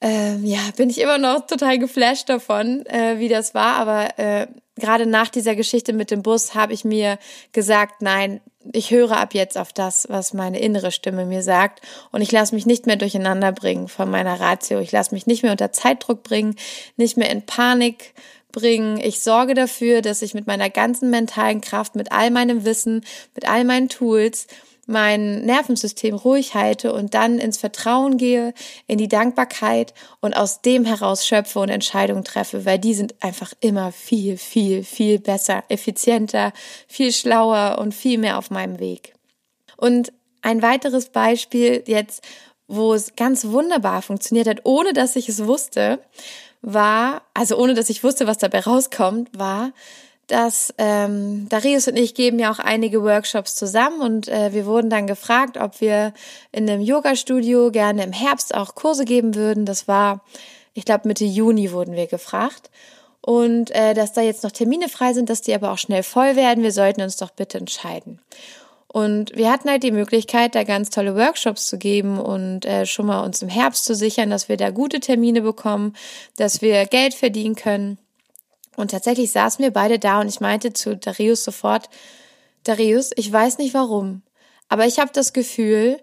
ähm, 0.02 0.44
ja, 0.44 0.60
bin 0.76 0.90
ich 0.90 1.00
immer 1.00 1.18
noch 1.18 1.48
total 1.48 1.80
geflasht 1.80 2.28
davon, 2.28 2.86
äh, 2.88 3.20
wie 3.20 3.30
das 3.30 3.54
war, 3.54 3.76
aber 3.76 4.20
äh, 4.20 4.48
gerade 4.76 5.06
nach 5.06 5.30
dieser 5.30 5.56
Geschichte 5.56 5.94
mit 5.94 6.12
dem 6.12 6.24
Bus 6.24 6.56
habe 6.56 6.74
ich 6.74 6.84
mir 6.84 7.18
gesagt, 7.52 8.02
nein, 8.02 8.42
ich 8.72 8.92
höre 8.92 9.12
ab 9.12 9.34
jetzt 9.34 9.58
auf 9.58 9.74
das, 9.74 10.08
was 10.10 10.34
meine 10.34 10.60
innere 10.60 10.92
Stimme 10.92 11.26
mir 11.26 11.44
sagt 11.44 11.82
und 12.12 12.22
ich 12.22 12.32
lasse 12.32 12.56
mich 12.56 12.66
nicht 12.66 12.86
mehr 12.86 12.96
durcheinander 12.96 13.52
bringen 13.52 13.88
von 13.88 14.10
meiner 14.10 14.40
Ratio. 14.40 14.80
Ich 14.80 14.92
lasse 14.92 15.14
mich 15.14 15.28
nicht 15.28 15.44
mehr 15.44 15.52
unter 15.52 15.72
Zeitdruck 15.72 16.24
bringen, 16.24 16.56
nicht 16.96 17.18
mehr 17.18 17.30
in 17.30 17.46
Panik 17.46 18.14
bringen. 18.52 18.98
Ich 18.98 19.20
sorge 19.20 19.54
dafür, 19.54 20.02
dass 20.02 20.22
ich 20.22 20.34
mit 20.34 20.48
meiner 20.48 20.70
ganzen 20.70 21.10
mentalen 21.10 21.60
Kraft, 21.60 21.96
mit 21.96 22.12
all 22.12 22.32
meinem 22.32 22.64
Wissen, 22.64 23.04
mit 23.36 23.50
all 23.50 23.66
meinen 23.66 23.90
Tools 23.90 24.48
mein 24.86 25.46
Nervensystem 25.46 26.16
ruhig 26.16 26.56
halte 26.56 26.94
und 26.94 27.14
dann 27.14 27.40
ins 27.40 27.58
Vertrauen 27.58 28.18
gehe, 28.18 28.54
in 28.88 28.98
die 28.98 29.08
Dankbarkeit 29.08 29.94
und 30.20 30.36
aus 30.36 30.62
dem 30.62 30.84
heraus 30.86 31.26
schöpfe 31.26 31.60
und 31.60 31.70
Entscheidungen 31.70 32.24
treffe, 32.24 32.66
weil 32.66 32.80
die 32.80 32.94
sind 32.94 33.16
einfach 33.22 33.54
immer 33.62 33.92
viel, 33.92 34.38
viel, 34.38 34.84
viel 34.84 35.20
besser, 35.20 35.64
effizienter, 35.70 36.52
viel 36.88 37.14
schlauer 37.14 37.78
und 37.80 37.94
viel 37.94 38.18
mehr 38.18 38.38
auf 38.38 38.50
meinem 38.52 38.80
Weg. 38.80 39.14
Und 39.78 40.12
ein 40.42 40.62
weiteres 40.62 41.10
Beispiel 41.10 41.84
jetzt, 41.88 42.24
wo 42.68 42.94
es 42.94 43.16
ganz 43.16 43.46
wunderbar 43.46 44.02
funktioniert 44.02 44.48
hat, 44.48 44.62
ohne 44.66 44.94
dass 44.94 45.16
ich 45.16 45.30
es 45.30 45.46
wusste, 45.46 46.00
war, 46.62 47.22
also 47.34 47.58
ohne 47.58 47.74
dass 47.74 47.90
ich 47.90 48.04
wusste, 48.04 48.28
was 48.28 48.38
dabei 48.38 48.62
rauskommt, 48.62 49.30
war, 49.38 49.72
dass 50.28 50.74
ähm, 50.78 51.48
Darius 51.50 51.88
und 51.88 51.98
ich 51.98 52.16
geben 52.16 52.40
ja 52.40 52.52
auch 52.52 52.60
einige 52.60 53.04
Workshops 53.04 53.56
zusammen 53.56 54.02
und 54.02 54.28
äh, 54.28 54.54
wir 54.54 54.66
wurden 54.66 54.90
dann 54.90 55.08
gefragt, 55.08 55.58
ob 55.58 55.82
wir 55.82 56.14
in 56.52 56.70
einem 56.70 56.82
Yoga-Studio 56.82 57.72
gerne 57.72 58.04
im 58.04 58.14
Herbst 58.14 58.56
auch 58.56 58.76
Kurse 58.76 59.06
geben 59.06 59.36
würden. 59.36 59.66
Das 59.66 59.88
war, 59.88 60.24
ich 60.74 60.86
glaube, 60.86 61.08
Mitte 61.08 61.26
Juni 61.26 61.72
wurden 61.72 61.96
wir 61.96 62.08
gefragt. 62.08 62.70
Und 63.26 63.72
äh, 63.72 63.94
dass 63.94 64.12
da 64.12 64.22
jetzt 64.22 64.44
noch 64.44 64.52
Termine 64.52 64.90
frei 64.90 65.14
sind, 65.14 65.30
dass 65.30 65.42
die 65.42 65.54
aber 65.54 65.72
auch 65.72 65.78
schnell 65.78 66.04
voll 66.04 66.36
werden. 66.36 66.64
Wir 66.64 66.74
sollten 66.74 67.02
uns 67.02 67.16
doch 67.16 67.32
bitte 67.32 67.58
entscheiden. 67.58 68.20
Und 68.94 69.36
wir 69.36 69.52
hatten 69.52 69.70
halt 69.70 69.82
die 69.82 69.92
Möglichkeit, 69.92 70.54
da 70.56 70.64
ganz 70.64 70.92
tolle 70.92 71.16
Workshops 71.16 71.68
zu 71.68 71.80
geben 71.80 72.20
und 72.20 72.66
äh, 72.66 72.86
schon 72.86 73.08
mal 73.08 73.22
uns 73.26 73.42
im 73.42 73.50
Herbst 73.50 73.86
zu 73.86 73.96
sichern, 73.96 74.30
dass 74.30 74.50
wir 74.50 74.58
da 74.58 74.70
gute 74.70 75.00
Termine 75.00 75.42
bekommen, 75.42 75.96
dass 76.38 76.62
wir 76.62 76.86
Geld 76.86 77.16
verdienen 77.16 77.56
können. 77.56 77.98
Und 78.76 78.92
tatsächlich 78.92 79.32
saßen 79.32 79.64
wir 79.64 79.72
beide 79.72 80.00
da 80.00 80.20
und 80.22 80.28
ich 80.28 80.40
meinte 80.40 80.74
zu 80.74 80.96
Darius 80.96 81.44
sofort, 81.44 81.90
Darius, 82.64 83.12
ich 83.16 83.32
weiß 83.32 83.58
nicht 83.58 83.74
warum, 83.74 84.24
aber 84.70 84.86
ich 84.86 85.00
habe 85.00 85.12
das 85.14 85.34
Gefühl, 85.34 86.00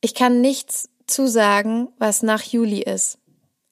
ich 0.00 0.14
kann 0.14 0.40
nichts 0.40 0.88
zusagen, 1.06 1.88
was 1.98 2.22
nach 2.22 2.42
Juli 2.42 2.82
ist. 2.82 3.18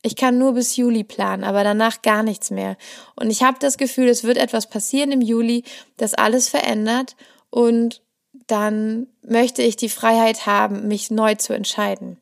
Ich 0.03 0.16
kann 0.16 0.38
nur 0.38 0.53
bis 0.53 0.77
Juli 0.77 1.03
planen, 1.03 1.44
aber 1.44 1.64
danach 1.64 2.03
gar 2.03 2.22
nichts 2.22 2.50
mehr. 2.50 2.77
Und 3.16 3.31
ich 3.31 3.42
habe 3.42 3.57
das 3.59 3.79
Gefühl, 3.79 4.09
es 4.09 4.22
wird 4.22 4.37
etwas 4.37 4.68
passieren 4.68 5.12
im 5.12 5.22
Juli, 5.22 5.64
das 5.96 6.12
alles 6.12 6.48
verändert 6.48 7.16
und 7.50 8.03
dann 8.46 9.07
möchte 9.22 9.62
ich 9.62 9.77
die 9.77 9.88
Freiheit 9.88 10.44
haben, 10.44 10.88
mich 10.88 11.11
neu 11.11 11.35
zu 11.37 11.55
entscheiden. 11.55 12.18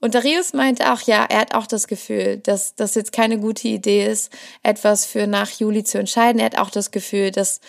Und 0.00 0.14
Darius 0.14 0.52
meinte 0.52 0.92
auch, 0.92 1.00
ja, 1.02 1.24
er 1.24 1.40
hat 1.40 1.54
auch 1.54 1.66
das 1.66 1.88
Gefühl, 1.88 2.38
dass 2.38 2.74
das 2.74 2.94
jetzt 2.94 3.12
keine 3.12 3.38
gute 3.38 3.68
Idee 3.68 4.06
ist, 4.06 4.30
etwas 4.62 5.06
für 5.06 5.26
nach 5.26 5.50
Juli 5.50 5.84
zu 5.84 5.98
entscheiden. 5.98 6.38
Er 6.38 6.46
hat 6.46 6.58
auch 6.58 6.70
das 6.70 6.90
Gefühl, 6.90 7.30
dass, 7.30 7.60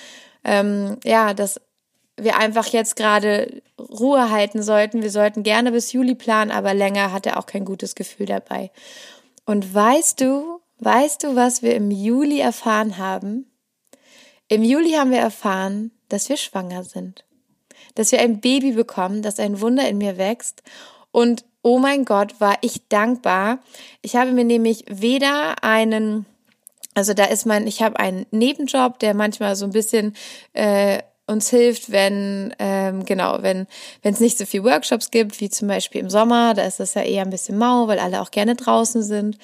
ähm, 0.43 0.97
ja, 1.03 1.33
dass 1.33 1.59
wir 2.17 2.37
einfach 2.37 2.67
jetzt 2.67 2.95
gerade 2.95 3.61
Ruhe 3.79 4.29
halten 4.31 4.63
sollten. 4.63 5.03
Wir 5.03 5.11
sollten 5.11 5.43
gerne 5.43 5.71
bis 5.71 5.93
Juli 5.93 6.15
planen, 6.15 6.51
aber 6.51 6.73
länger 6.73 7.13
hat 7.13 7.25
er 7.25 7.37
auch 7.37 7.45
kein 7.45 7.63
gutes 7.63 7.95
Gefühl 7.95 8.25
dabei. 8.25 8.71
Und 9.45 9.73
weißt 9.73 10.19
du, 10.19 10.59
weißt 10.79 11.23
du, 11.23 11.35
was 11.35 11.61
wir 11.61 11.75
im 11.75 11.91
Juli 11.91 12.39
erfahren 12.39 12.97
haben? 12.97 13.49
Im 14.49 14.63
Juli 14.63 14.91
haben 14.91 15.11
wir 15.11 15.19
erfahren, 15.19 15.91
dass 16.09 16.29
wir 16.29 16.37
schwanger 16.37 16.83
sind. 16.83 17.23
Dass 17.95 18.11
wir 18.11 18.19
ein 18.19 18.41
Baby 18.41 18.71
bekommen, 18.71 19.21
dass 19.21 19.39
ein 19.39 19.61
Wunder 19.61 19.87
in 19.87 19.97
mir 19.97 20.17
wächst. 20.17 20.63
Und 21.11 21.45
oh 21.67 21.79
mein 21.79 22.05
Gott, 22.05 22.39
war 22.39 22.55
ich 22.61 22.87
dankbar. 22.87 23.59
Ich 24.01 24.15
habe 24.15 24.31
mir 24.31 24.45
nämlich 24.45 24.85
weder 24.87 25.61
einen, 25.61 26.25
also 26.93 27.13
da 27.13 27.25
ist 27.25 27.45
mein, 27.45 27.67
ich 27.67 27.81
habe 27.81 27.99
einen 27.99 28.25
Nebenjob, 28.31 28.99
der 28.99 29.13
manchmal 29.13 29.57
so 29.57 29.65
ein 29.65 29.73
bisschen 29.73 30.15
äh, 30.53 30.99
uns 31.25 31.49
hilft, 31.49 31.91
wenn 31.91 32.55
ähm, 32.59 33.03
genau, 33.03 33.39
wenn 33.41 33.67
wenn 34.01 34.13
es 34.13 34.21
nicht 34.21 34.37
so 34.37 34.45
viel 34.45 34.63
Workshops 34.63 35.11
gibt, 35.11 35.41
wie 35.41 35.49
zum 35.49 35.67
Beispiel 35.67 35.99
im 35.99 36.09
Sommer, 36.09 36.53
da 36.53 36.63
ist 36.63 36.79
das 36.79 36.93
ja 36.93 37.01
eher 37.01 37.23
ein 37.23 37.31
bisschen 37.31 37.57
mau, 37.57 37.89
weil 37.89 37.99
alle 37.99 38.21
auch 38.21 38.31
gerne 38.31 38.55
draußen 38.55 39.03
sind. 39.03 39.37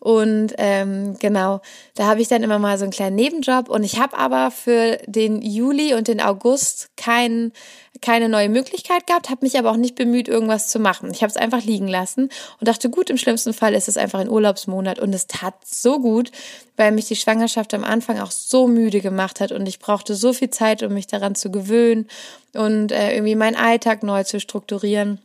Und 0.00 0.54
ähm, 0.58 1.16
genau, 1.18 1.60
da 1.94 2.06
habe 2.06 2.20
ich 2.20 2.28
dann 2.28 2.42
immer 2.42 2.58
mal 2.58 2.78
so 2.78 2.84
einen 2.84 2.92
kleinen 2.92 3.16
Nebenjob. 3.16 3.68
Und 3.68 3.82
ich 3.82 3.98
habe 3.98 4.16
aber 4.16 4.50
für 4.50 4.98
den 5.06 5.42
Juli 5.42 5.94
und 5.94 6.08
den 6.08 6.20
August 6.20 6.90
kein, 6.96 7.52
keine 8.00 8.28
neue 8.28 8.48
Möglichkeit 8.48 9.06
gehabt, 9.06 9.30
habe 9.30 9.44
mich 9.44 9.58
aber 9.58 9.70
auch 9.70 9.76
nicht 9.76 9.94
bemüht, 9.94 10.28
irgendwas 10.28 10.68
zu 10.68 10.78
machen. 10.78 11.10
Ich 11.12 11.22
habe 11.22 11.30
es 11.30 11.36
einfach 11.36 11.62
liegen 11.62 11.88
lassen 11.88 12.30
und 12.60 12.68
dachte, 12.68 12.90
gut, 12.90 13.10
im 13.10 13.18
schlimmsten 13.18 13.52
Fall 13.52 13.74
ist 13.74 13.88
es 13.88 13.96
einfach 13.96 14.18
ein 14.18 14.28
Urlaubsmonat. 14.28 14.98
Und 14.98 15.14
es 15.14 15.26
tat 15.26 15.54
so 15.64 15.98
gut, 15.98 16.30
weil 16.76 16.92
mich 16.92 17.06
die 17.06 17.16
Schwangerschaft 17.16 17.74
am 17.74 17.84
Anfang 17.84 18.18
auch 18.20 18.30
so 18.30 18.68
müde 18.68 19.00
gemacht 19.00 19.40
hat 19.40 19.52
und 19.52 19.66
ich 19.66 19.78
brauchte 19.78 20.14
so 20.14 20.32
viel 20.32 20.50
Zeit, 20.50 20.82
um 20.82 20.94
mich 20.94 21.06
daran 21.06 21.34
zu 21.34 21.50
gewöhnen 21.50 22.08
und 22.54 22.92
äh, 22.92 23.14
irgendwie 23.14 23.34
meinen 23.34 23.56
Alltag 23.56 24.02
neu 24.02 24.24
zu 24.24 24.40
strukturieren. 24.40 25.20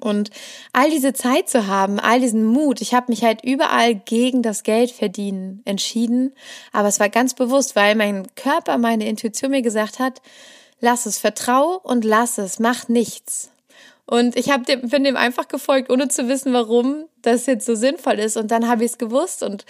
Und 0.00 0.30
all 0.72 0.90
diese 0.90 1.12
Zeit 1.12 1.48
zu 1.48 1.66
haben, 1.66 2.00
all 2.00 2.20
diesen 2.20 2.44
Mut, 2.44 2.80
ich 2.80 2.94
habe 2.94 3.12
mich 3.12 3.22
halt 3.22 3.44
überall 3.44 3.94
gegen 3.94 4.42
das 4.42 4.62
Geld 4.62 4.90
verdienen 4.90 5.62
entschieden, 5.64 6.32
aber 6.72 6.88
es 6.88 6.98
war 6.98 7.08
ganz 7.08 7.34
bewusst, 7.34 7.76
weil 7.76 7.94
mein 7.94 8.26
Körper, 8.34 8.78
meine 8.78 9.06
Intuition 9.06 9.50
mir 9.50 9.62
gesagt 9.62 9.98
hat, 9.98 10.22
lass 10.82 11.06
es, 11.06 11.16
vertrau 11.16 11.80
und 11.82 12.04
lass 12.04 12.36
es, 12.36 12.58
mach 12.58 12.88
nichts. 12.88 13.50
Und 14.04 14.36
ich 14.36 14.50
hab 14.50 14.66
dem, 14.66 14.82
bin 14.82 15.04
dem 15.04 15.16
einfach 15.16 15.48
gefolgt, 15.48 15.90
ohne 15.90 16.08
zu 16.08 16.28
wissen, 16.28 16.52
warum 16.52 17.06
das 17.22 17.46
jetzt 17.46 17.64
so 17.64 17.74
sinnvoll 17.74 18.18
ist. 18.18 18.36
Und 18.36 18.50
dann 18.50 18.68
habe 18.68 18.84
ich 18.84 18.92
es 18.92 18.98
gewusst 18.98 19.42
und 19.42 19.64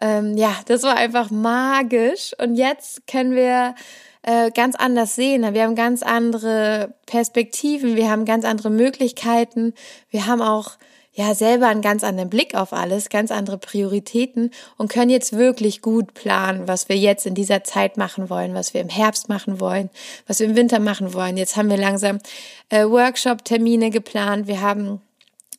ähm, 0.00 0.36
ja, 0.36 0.54
das 0.66 0.82
war 0.82 0.96
einfach 0.96 1.30
magisch. 1.30 2.32
Und 2.38 2.54
jetzt 2.54 3.06
können 3.06 3.34
wir 3.34 3.74
äh, 4.22 4.50
ganz 4.50 4.76
anders 4.76 5.14
sehen. 5.14 5.54
Wir 5.54 5.64
haben 5.64 5.74
ganz 5.74 6.02
andere 6.02 6.94
Perspektiven, 7.06 7.96
wir 7.96 8.10
haben 8.10 8.24
ganz 8.24 8.44
andere 8.44 8.70
Möglichkeiten. 8.70 9.74
Wir 10.10 10.26
haben 10.26 10.42
auch 10.42 10.72
ja 11.20 11.34
selber 11.34 11.68
einen 11.68 11.82
ganz 11.82 12.02
anderen 12.02 12.30
Blick 12.30 12.54
auf 12.54 12.72
alles, 12.72 13.08
ganz 13.08 13.30
andere 13.30 13.58
Prioritäten 13.58 14.50
und 14.76 14.90
können 14.90 15.10
jetzt 15.10 15.36
wirklich 15.36 15.82
gut 15.82 16.14
planen, 16.14 16.66
was 16.66 16.88
wir 16.88 16.96
jetzt 16.96 17.26
in 17.26 17.34
dieser 17.34 17.62
Zeit 17.64 17.96
machen 17.96 18.30
wollen, 18.30 18.54
was 18.54 18.74
wir 18.74 18.80
im 18.80 18.88
Herbst 18.88 19.28
machen 19.28 19.60
wollen, 19.60 19.90
was 20.26 20.40
wir 20.40 20.46
im 20.46 20.56
Winter 20.56 20.78
machen 20.78 21.14
wollen. 21.14 21.36
Jetzt 21.36 21.56
haben 21.56 21.70
wir 21.70 21.76
langsam 21.76 22.18
äh, 22.70 22.84
Workshop-Termine 22.84 23.90
geplant. 23.90 24.46
Wir 24.46 24.60
haben 24.60 25.00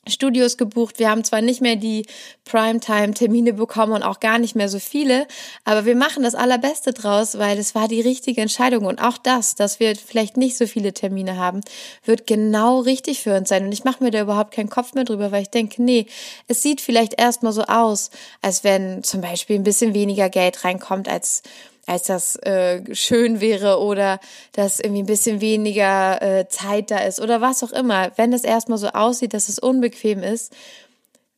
Studios 0.07 0.57
gebucht. 0.57 0.97
Wir 0.97 1.11
haben 1.11 1.23
zwar 1.23 1.41
nicht 1.41 1.61
mehr 1.61 1.75
die 1.75 2.07
Primetime-Termine 2.45 3.53
bekommen 3.53 3.93
und 3.93 4.01
auch 4.01 4.19
gar 4.19 4.39
nicht 4.39 4.55
mehr 4.55 4.67
so 4.67 4.79
viele, 4.79 5.27
aber 5.63 5.85
wir 5.85 5.95
machen 5.95 6.23
das 6.23 6.33
Allerbeste 6.33 6.91
draus, 6.91 7.37
weil 7.37 7.59
es 7.59 7.75
war 7.75 7.87
die 7.87 8.01
richtige 8.01 8.41
Entscheidung. 8.41 8.85
Und 8.85 8.99
auch 8.99 9.17
das, 9.19 9.53
dass 9.53 9.79
wir 9.79 9.95
vielleicht 9.95 10.37
nicht 10.37 10.57
so 10.57 10.65
viele 10.65 10.93
Termine 10.93 11.37
haben, 11.37 11.61
wird 12.03 12.25
genau 12.25 12.79
richtig 12.79 13.21
für 13.21 13.37
uns 13.37 13.49
sein. 13.49 13.65
Und 13.65 13.71
ich 13.71 13.83
mache 13.83 14.03
mir 14.03 14.09
da 14.09 14.21
überhaupt 14.21 14.55
keinen 14.55 14.69
Kopf 14.69 14.95
mehr 14.95 15.03
drüber, 15.03 15.31
weil 15.31 15.43
ich 15.43 15.49
denke, 15.49 15.83
nee, 15.83 16.07
es 16.47 16.63
sieht 16.63 16.81
vielleicht 16.81 17.21
erstmal 17.21 17.53
so 17.53 17.63
aus, 17.63 18.09
als 18.41 18.63
wenn 18.63 19.03
zum 19.03 19.21
Beispiel 19.21 19.55
ein 19.55 19.63
bisschen 19.63 19.93
weniger 19.93 20.29
Geld 20.29 20.63
reinkommt, 20.65 21.09
als 21.09 21.43
als 21.85 22.03
das 22.03 22.35
äh, 22.37 22.81
schön 22.93 23.41
wäre 23.41 23.79
oder 23.79 24.19
dass 24.53 24.79
irgendwie 24.79 25.03
ein 25.03 25.07
bisschen 25.07 25.41
weniger 25.41 26.21
äh, 26.21 26.47
Zeit 26.47 26.91
da 26.91 26.99
ist 26.99 27.19
oder 27.19 27.41
was 27.41 27.63
auch 27.63 27.71
immer. 27.71 28.11
Wenn 28.15 28.33
es 28.33 28.43
erstmal 28.43 28.77
so 28.77 28.87
aussieht, 28.89 29.33
dass 29.33 29.49
es 29.49 29.59
unbequem 29.59 30.23
ist, 30.23 30.53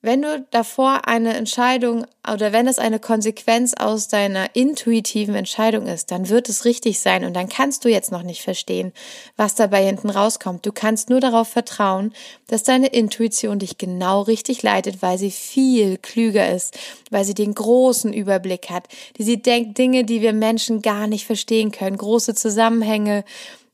wenn 0.03 0.21
du 0.21 0.45
davor 0.51 1.07
eine 1.07 1.33
Entscheidung 1.33 2.05
oder 2.29 2.51
wenn 2.51 2.67
es 2.67 2.77
eine 2.77 2.99
Konsequenz 2.99 3.73
aus 3.73 4.09
deiner 4.09 4.53
intuitiven 4.53 5.33
Entscheidung 5.33 5.87
ist, 5.87 6.11
dann 6.11 6.27
wird 6.27 6.49
es 6.49 6.65
richtig 6.65 6.99
sein 6.99 7.23
und 7.23 7.33
dann 7.33 7.47
kannst 7.47 7.85
du 7.85 7.89
jetzt 7.89 8.11
noch 8.11 8.21
nicht 8.21 8.41
verstehen, 8.41 8.91
was 9.37 9.55
dabei 9.55 9.85
hinten 9.85 10.09
rauskommt. 10.09 10.65
Du 10.65 10.73
kannst 10.73 11.09
nur 11.09 11.21
darauf 11.21 11.47
vertrauen, 11.47 12.13
dass 12.47 12.63
deine 12.63 12.87
Intuition 12.87 13.59
dich 13.59 13.77
genau 13.77 14.23
richtig 14.23 14.61
leitet, 14.61 15.01
weil 15.01 15.17
sie 15.17 15.31
viel 15.31 15.97
klüger 15.97 16.51
ist, 16.51 16.77
weil 17.09 17.23
sie 17.23 17.33
den 17.33 17.55
großen 17.55 18.11
Überblick 18.11 18.69
hat, 18.69 18.89
die 19.17 19.23
sie 19.23 19.41
denkt 19.41 19.77
Dinge, 19.77 20.03
die 20.03 20.21
wir 20.21 20.33
Menschen 20.33 20.81
gar 20.81 21.07
nicht 21.07 21.25
verstehen 21.25 21.71
können, 21.71 21.95
große 21.95 22.35
Zusammenhänge, 22.35 23.23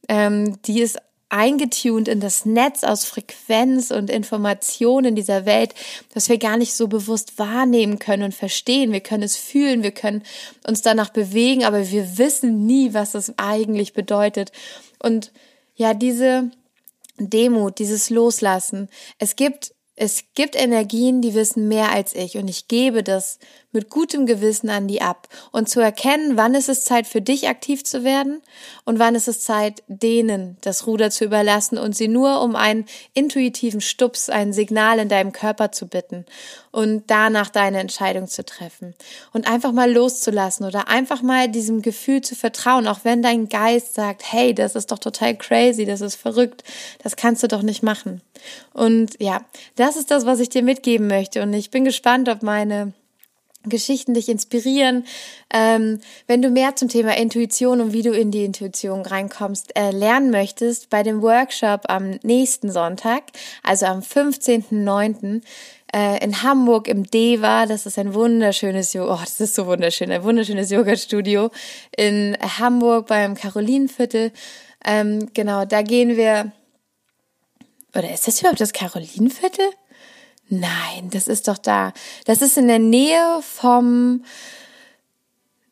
ähm, 0.08 0.62
die 0.62 0.84
es 0.84 0.96
eingetunt 1.30 2.08
in 2.08 2.20
das 2.20 2.46
Netz 2.46 2.84
aus 2.84 3.06
Frequenz 3.06 3.92
und 3.92 4.10
Informationen 4.10 5.15
dieser 5.15 5.46
Welt, 5.46 5.74
dass 6.13 6.28
wir 6.28 6.38
gar 6.38 6.58
nicht 6.58 6.74
so 6.74 6.88
bewusst 6.88 7.38
wahrnehmen 7.38 8.00
können 8.00 8.24
und 8.24 8.36
verstehen. 8.36 8.92
Wir 8.92 9.00
können 9.00 9.24
es 9.24 9.38
fühlen, 9.38 9.84
wir 9.84 9.92
können 9.92 10.24
uns 10.68 10.82
danach 10.82 11.10
bewegen, 11.10 11.63
aber 11.63 11.89
wir 11.89 12.18
wissen 12.18 12.65
nie, 12.65 12.94
was 12.94 13.13
es 13.13 13.34
eigentlich 13.38 13.94
bedeutet. 13.94 14.52
Und 15.02 15.32
ja, 15.76 15.94
diese 15.94 16.52
Demut, 17.18 17.80
dieses 17.80 18.10
Loslassen. 18.10 18.89
Es 19.18 19.36
gibt 19.36 19.74
es 20.02 20.24
gibt 20.34 20.56
Energien, 20.56 21.22
die 21.22 21.34
wissen 21.34 21.68
mehr 21.68 21.92
als 21.92 22.15
ich 22.15 22.38
und 22.38 22.48
ich 22.48 22.70
gebe 22.70 23.04
das 23.04 23.38
mit 23.71 23.89
gutem 23.89 24.25
Gewissen 24.25 24.69
an 24.69 24.88
die 24.88 25.01
ab. 25.01 25.27
Und 25.51 25.69
zu 25.69 25.79
erkennen, 25.79 26.38
wann 26.38 26.55
ist 26.55 26.69
es 26.69 26.84
Zeit 26.84 27.08
für 27.08 27.21
dich 27.21 27.47
aktiv 27.47 27.84
zu 27.84 28.03
werden 28.03 28.41
und 28.86 28.99
wann 28.99 29.15
ist 29.15 29.27
es 29.27 29.41
Zeit, 29.41 29.84
denen 29.88 30.58
das 30.62 30.88
Ruder 30.88 31.12
zu 31.12 31.25
überlassen 31.25 31.77
und 31.77 31.95
sie 31.95 32.08
nur 32.08 32.41
um 32.41 32.55
einen 32.55 32.86
intuitiven 33.13 33.82
Stups, 33.82 34.29
ein 34.29 34.53
Signal 34.53 34.99
in 34.99 35.10
deinem 35.10 35.32
Körper 35.32 35.71
zu 35.71 35.88
bitten 35.88 36.25
und 36.71 37.03
danach 37.08 37.49
deine 37.49 37.79
Entscheidung 37.79 38.27
zu 38.27 38.43
treffen. 38.43 38.95
Und 39.34 39.47
einfach 39.49 39.71
mal 39.71 39.91
loszulassen 39.91 40.65
oder 40.65 40.88
einfach 40.88 41.21
mal 41.21 41.47
diesem 41.47 41.82
Gefühl 41.82 42.21
zu 42.21 42.36
vertrauen, 42.36 42.88
auch 42.88 42.99
wenn 43.03 43.21
dein 43.21 43.49
Geist 43.49 43.93
sagt, 43.93 44.23
hey, 44.32 44.53
das 44.53 44.75
ist 44.75 44.91
doch 44.91 44.99
total 44.99 45.36
crazy, 45.36 45.86
das 45.86 46.01
ist 46.01 46.15
verrückt, 46.15 46.63
das 47.03 47.15
kannst 47.15 47.43
du 47.43 47.47
doch 47.47 47.62
nicht 47.62 47.84
machen. 47.84 48.21
Und 48.73 49.19
ja, 49.19 49.45
das 49.75 49.95
ist 49.95 50.12
das, 50.12 50.25
was 50.25 50.39
ich 50.39 50.49
dir 50.49 50.63
mitgeben 50.63 51.08
möchte. 51.08 51.41
Und 51.41 51.53
ich 51.53 51.71
bin 51.71 51.86
gespannt, 51.86 52.29
ob 52.29 52.43
meine 52.43 52.93
Geschichten 53.63 54.13
dich 54.13 54.30
inspirieren. 54.30 55.06
Ähm, 55.54 56.00
wenn 56.28 56.41
du 56.41 56.50
mehr 56.50 56.76
zum 56.76 56.88
Thema 56.88 57.17
Intuition 57.17 57.82
und 57.82 57.93
wie 57.93 58.04
du 58.04 58.12
in 58.12 58.32
die 58.32 58.45
Intuition 58.45 59.02
reinkommst, 59.02 59.76
äh, 59.76 59.91
lernen 59.91 60.32
möchtest, 60.32 60.89
bei 60.89 61.04
dem 61.04 61.22
Workshop 61.22 61.82
am 61.89 62.12
nächsten 62.24 62.72
Sonntag, 62.72 63.24
also 63.63 63.86
am 63.86 64.00
15.09., 64.00 65.41
äh, 65.91 66.24
in 66.24 66.43
Hamburg 66.43 66.88
im 66.88 67.10
Deva, 67.10 67.65
das 67.65 67.88
ist 67.88 67.98
ein 67.98 68.13
wunderschönes 68.13 68.95
oh, 68.95 69.17
das 69.19 69.41
ist 69.41 69.56
so 69.56 69.65
wunderschön, 69.65 70.12
ein 70.12 70.24
wunderschönes 70.24 70.69
Yoga-Studio 70.69 71.50
in 71.98 72.38
Hamburg 72.60 73.08
beim 73.08 73.34
Karolinenviertel. 73.34 74.32
Ähm, 74.86 75.30
genau, 75.34 75.65
da 75.65 75.82
gehen 75.82 76.15
wir 76.15 76.52
oder 77.95 78.13
ist 78.13 78.28
das 78.28 78.39
überhaupt 78.39 78.62
das 78.62 78.74
Karolinenviertel? 78.74 79.65
Nein, 80.50 81.10
das 81.12 81.28
ist 81.28 81.48
doch 81.48 81.58
da. 81.58 81.94
Das 82.26 82.42
ist 82.42 82.58
in 82.58 82.68
der 82.68 82.80
Nähe 82.80 83.40
vom, 83.42 84.24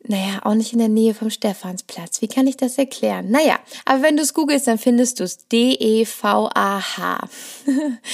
naja, 0.04 0.40
auch 0.44 0.54
nicht 0.54 0.74
in 0.74 0.80
der 0.80 0.88
Nähe 0.88 1.14
vom 1.14 1.30
Stephansplatz. 1.30 2.22
Wie 2.22 2.28
kann 2.28 2.48
ich 2.48 2.58
das 2.58 2.78
erklären? 2.78 3.32
Naja, 3.32 3.60
aber 3.86 4.04
wenn 4.04 4.18
du 4.18 4.24
es 4.24 4.34
googelst, 4.34 4.68
dann 4.68 4.78
findest 4.78 5.20
du 5.20 5.24
es. 5.24 5.48
D-E-V-A-H. 5.48 7.20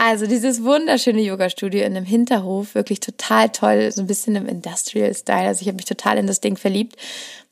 Also 0.00 0.28
dieses 0.28 0.62
wunderschöne 0.62 1.20
Yoga-Studio 1.22 1.80
in 1.80 1.96
einem 1.96 2.06
Hinterhof, 2.06 2.76
wirklich 2.76 3.00
total 3.00 3.48
toll, 3.48 3.90
so 3.90 4.00
ein 4.00 4.06
bisschen 4.06 4.36
im 4.36 4.46
Industrial-Style. 4.46 5.48
Also 5.48 5.62
ich 5.62 5.66
habe 5.66 5.74
mich 5.74 5.86
total 5.86 6.18
in 6.18 6.28
das 6.28 6.40
Ding 6.40 6.56
verliebt. 6.56 6.94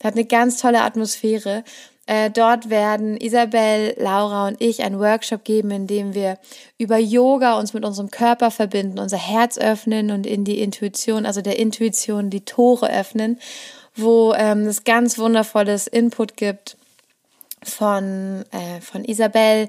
Hat 0.01 0.15
eine 0.15 0.25
ganz 0.25 0.61
tolle 0.61 0.83
Atmosphäre. 0.83 1.65
Äh, 2.07 2.31
dort 2.31 2.71
werden 2.71 3.17
Isabel, 3.17 3.95
Laura 3.99 4.47
und 4.47 4.61
ich 4.61 4.83
einen 4.85 5.01
Workshop 5.01 5.45
geben, 5.45 5.73
in 5.73 5.87
dem 5.89 6.15
wir 6.15 6.39
über 6.79 6.99
Yoga 6.99 7.59
uns 7.59 7.75
mit 7.75 7.85
unserem 7.85 8.11
Körper 8.11 8.53
verbinden, 8.53 9.01
unser 9.01 9.19
Herz 9.19 9.59
öffnen 9.59 10.13
und 10.13 10.25
in 10.25 10.45
die 10.45 10.61
Intuition, 10.61 11.27
also 11.27 11.43
der 11.43 11.59
Intuition 11.59 12.31
die 12.31 12.45
Tore 12.45 12.89
öffnen, 12.91 13.41
wo 13.97 14.35
ähm, 14.35 14.67
es 14.67 14.85
ganz 14.85 15.19
wundervolles 15.19 15.89
Input 15.89 16.37
gibt 16.37 16.77
von, 17.65 18.45
äh, 18.53 18.81
von 18.81 19.05
Isabel 19.05 19.69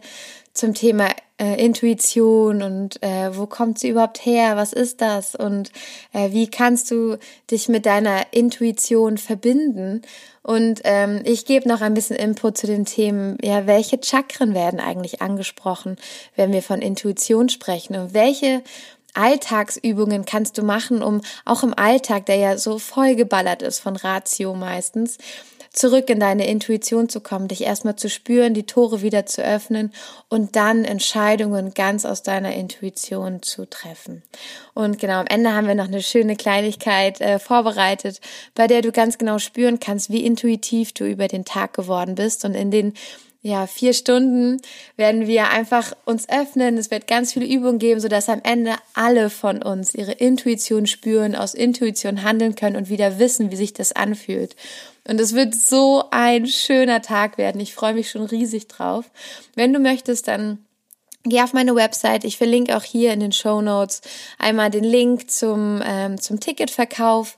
zum 0.58 0.74
Thema 0.74 1.10
äh, 1.40 1.64
Intuition 1.64 2.62
und 2.62 3.02
äh, 3.04 3.36
wo 3.36 3.46
kommt 3.46 3.80
sie 3.80 3.90
überhaupt 3.90 4.26
her, 4.26 4.56
was 4.56 4.74
ist 4.74 5.02
das? 5.02 5.36
Und 5.36 5.72
äh, 6.14 6.32
wie 6.32 6.48
kannst 6.48 6.90
du 6.92 7.18
dich 7.52 7.70
mit 7.70 7.86
deiner 7.86 8.26
Intuition 8.32 9.18
verbinden. 9.18 10.02
Und 10.42 10.82
ähm, 10.86 11.22
ich 11.26 11.46
gebe 11.46 11.68
noch 11.68 11.82
ein 11.82 11.94
bisschen 11.94 12.16
Input 12.16 12.58
zu 12.58 12.68
den 12.68 12.86
Themen, 12.86 13.38
ja, 13.42 13.68
welche 13.68 14.00
Chakren 14.02 14.54
werden 14.54 14.80
eigentlich 14.80 15.22
angesprochen, 15.22 15.98
wenn 16.36 16.54
wir 16.54 16.64
von 16.64 16.82
Intuition 16.82 17.50
sprechen? 17.50 17.96
Und 17.96 18.14
welche 18.14 18.64
Alltagsübungen 19.14 20.26
kannst 20.26 20.58
du 20.58 20.64
machen, 20.64 21.02
um 21.02 21.22
auch 21.44 21.64
im 21.64 21.74
Alltag, 21.74 22.28
der 22.28 22.38
ja 22.38 22.58
so 22.58 22.80
vollgeballert 22.80 23.62
ist 23.62 23.80
von 23.80 23.96
Ratio 23.96 24.54
meistens, 24.54 25.18
zurück 25.78 26.10
in 26.10 26.20
deine 26.20 26.48
Intuition 26.48 27.08
zu 27.08 27.22
kommen, 27.22 27.48
dich 27.48 27.62
erstmal 27.62 27.96
zu 27.96 28.10
spüren, 28.10 28.54
die 28.54 28.66
Tore 28.66 29.02
wieder 29.02 29.26
zu 29.26 29.44
öffnen 29.44 29.94
und 30.28 30.56
dann 30.56 30.84
Entscheidungen 30.84 31.74
ganz 31.74 32.04
aus 32.04 32.24
deiner 32.24 32.54
Intuition 32.54 33.44
zu 33.44 33.66
treffen. 33.70 34.24
Und 34.74 34.98
genau 34.98 35.20
am 35.20 35.28
Ende 35.28 35.54
haben 35.54 35.68
wir 35.68 35.76
noch 35.76 35.88
eine 35.88 36.02
schöne 36.02 36.36
Kleinigkeit 36.36 37.22
äh, 37.22 37.38
vorbereitet, 37.38 38.22
bei 38.56 38.66
der 38.66 38.82
du 38.82 38.92
ganz 38.92 39.18
genau 39.18 39.38
spüren 39.38 39.80
kannst, 39.80 40.10
wie 40.10 40.26
intuitiv 40.26 40.94
du 40.94 41.06
über 41.06 41.28
den 41.28 41.46
Tag 41.46 41.74
geworden 41.74 42.16
bist 42.16 42.44
und 42.44 42.56
in 42.56 42.72
den 42.72 42.94
ja, 43.48 43.66
vier 43.66 43.94
Stunden 43.94 44.62
werden 44.98 45.26
wir 45.26 45.50
einfach 45.50 45.94
uns 46.04 46.28
öffnen. 46.28 46.78
Es 46.78 46.92
wird 46.92 47.08
ganz 47.08 47.32
viele 47.32 47.48
Übungen 47.48 47.80
geben, 47.80 48.02
sodass 48.02 48.28
am 48.28 48.42
Ende 48.44 48.76
alle 48.94 49.30
von 49.30 49.64
uns 49.64 49.96
ihre 49.96 50.12
Intuition 50.12 50.86
spüren, 50.86 51.34
aus 51.34 51.54
Intuition 51.54 52.24
handeln 52.24 52.56
können 52.56 52.76
und 52.76 52.90
wieder 52.90 53.20
wissen, 53.20 53.50
wie 53.50 53.56
sich 53.56 53.72
das 53.72 53.94
anfühlt. 53.94 54.58
Und 55.08 55.22
es 55.22 55.34
wird 55.34 55.56
so 55.56 56.04
ein 56.12 56.46
schöner 56.48 57.02
Tag 57.02 57.38
werden. 57.38 57.62
Ich 57.62 57.74
freue 57.74 57.94
mich 57.94 58.12
schon 58.12 58.24
riesig 58.24 58.68
drauf. 58.68 59.06
Wenn 59.56 59.72
du 59.72 59.80
möchtest, 59.80 60.28
dann 60.28 60.60
Geh 61.30 61.42
auf 61.42 61.52
meine 61.52 61.76
Website. 61.76 62.24
Ich 62.24 62.38
verlinke 62.38 62.78
auch 62.78 62.84
hier 62.84 63.12
in 63.12 63.20
den 63.20 63.34
Show 63.34 63.60
Notes 63.60 64.02
einmal 64.40 64.70
den 64.70 64.86
Link 64.86 65.30
zum, 65.30 65.82
ähm, 65.86 66.22
zum 66.22 66.40
Ticketverkauf. 66.40 67.38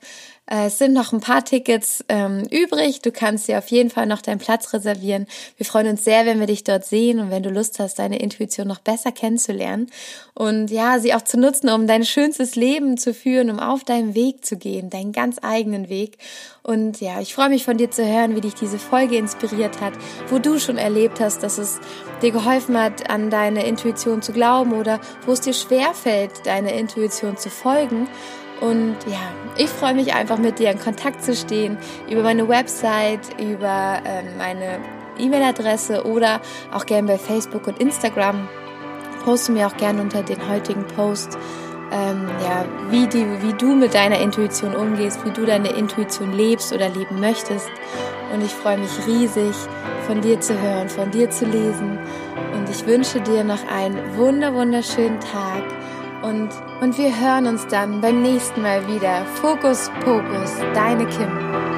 Äh, 0.50 0.68
es 0.68 0.78
sind 0.78 0.94
noch 0.94 1.14
ein 1.14 1.20
paar 1.20 1.46
Tickets 1.46 2.04
ähm, 2.10 2.44
übrig. 2.50 3.02
Du 3.02 3.12
kannst 3.12 3.48
dir 3.48 3.60
auf 3.60 3.68
jeden 3.68 3.90
Fall 3.90 4.06
noch 4.06 4.22
deinen 4.22 4.40
Platz 4.40 4.74
reservieren. 4.74 5.28
Wir 5.58 5.66
freuen 5.66 5.88
uns 5.88 6.04
sehr, 6.04 6.26
wenn 6.26 6.40
wir 6.40 6.48
dich 6.48 6.64
dort 6.64 6.86
sehen 6.86 7.20
und 7.20 7.30
wenn 7.30 7.44
du 7.44 7.50
Lust 7.50 7.80
hast, 7.80 8.00
deine 8.00 8.20
Intuition 8.20 8.68
noch 8.68 8.80
besser 8.80 9.12
kennenzulernen 9.12 9.92
und 10.34 10.72
ja, 10.72 11.00
sie 11.00 11.14
auch 11.14 11.22
zu 11.22 11.38
nutzen, 11.40 11.70
um 11.70 11.86
dein 11.86 12.04
schönstes 12.04 12.56
Leben 12.56 12.98
zu 12.98 13.14
führen, 13.14 13.50
um 13.50 13.60
auf 13.60 13.84
deinem 13.84 14.16
Weg 14.16 14.46
zu 14.46 14.58
gehen, 14.58 14.90
deinen 14.90 15.12
ganz 15.12 15.38
eigenen 15.42 15.90
Weg. 15.90 16.18
Und 16.64 17.02
ja, 17.02 17.20
ich 17.22 17.34
freue 17.34 17.50
mich 17.50 17.66
von 17.66 17.78
dir 17.78 17.92
zu 17.92 18.06
hören, 18.06 18.36
wie 18.36 18.42
dich 18.42 18.56
diese 18.56 18.80
Folge 18.80 19.18
inspiriert 19.18 19.82
hat, 19.82 19.94
wo 20.30 20.40
du 20.40 20.60
schon 20.60 20.78
erlebt 20.78 21.20
hast, 21.20 21.44
dass 21.44 21.58
es 21.58 21.80
dir 22.22 22.32
geholfen 22.32 22.78
hat, 22.78 23.10
an 23.10 23.30
deine 23.30 23.66
Intuition 23.66 24.22
zu 24.22 24.34
glauben 24.34 24.74
oder 24.74 25.00
wo 25.26 25.32
es 25.32 25.42
dir 25.42 25.54
schwerfällt, 25.54 26.32
deine 26.46 26.78
Intuition 26.78 27.38
zu 27.38 27.50
folgen. 27.50 28.08
Und 28.62 28.98
ja, 29.06 29.20
ich 29.58 29.70
freue 29.70 29.94
mich 29.94 30.14
einfach 30.14 30.38
mit 30.38 30.60
dir 30.60 30.72
in 30.72 30.80
Kontakt 30.80 31.24
zu 31.24 31.36
stehen 31.36 31.78
über 32.10 32.24
meine 32.24 32.48
Website, 32.48 33.40
über 33.40 34.02
äh, 34.04 34.24
meine 34.38 34.80
E-Mail-Adresse 35.18 36.06
oder 36.06 36.42
auch 36.72 36.86
gerne 36.86 37.08
bei 37.08 37.18
Facebook 37.18 37.68
und 37.68 37.80
Instagram. 37.80 38.48
poste 39.24 39.52
mir 39.52 39.68
auch 39.68 39.78
gerne 39.78 40.02
unter 40.02 40.24
den 40.24 40.50
heutigen 40.50 40.86
Post, 40.88 41.38
ähm, 41.92 42.28
ja, 42.44 42.66
wie, 42.90 43.08
die, 43.08 43.26
wie 43.42 43.54
du 43.54 43.76
mit 43.76 43.94
deiner 43.94 44.20
Intuition 44.20 44.76
umgehst, 44.76 45.26
wie 45.26 45.32
du 45.32 45.46
deine 45.46 45.70
Intuition 45.70 46.34
lebst 46.34 46.72
oder 46.72 46.90
leben 46.90 47.20
möchtest. 47.20 47.70
Und 48.34 48.44
ich 48.44 48.52
freue 48.52 48.78
mich 48.78 48.92
riesig, 49.08 49.56
von 50.06 50.22
dir 50.22 50.40
zu 50.40 50.60
hören, 50.60 50.88
von 50.90 51.12
dir 51.12 51.30
zu 51.30 51.46
lesen. 51.46 51.98
Und 52.54 52.70
ich 52.70 52.86
wünsche 52.86 53.22
dir 53.22 53.44
noch 53.44 53.68
einen 53.68 53.98
wunder, 54.18 54.54
wunderschönen 54.54 55.20
Tag. 55.20 55.64
Und, 56.22 56.50
und 56.82 56.98
wir 56.98 57.18
hören 57.18 57.48
uns 57.48 57.66
dann 57.68 58.02
beim 58.02 58.22
nächsten 58.22 58.62
Mal 58.62 58.86
wieder. 58.88 59.26
Fokus, 59.42 59.90
Pokus, 60.04 60.54
deine 60.74 61.06
Kim. 61.06 61.69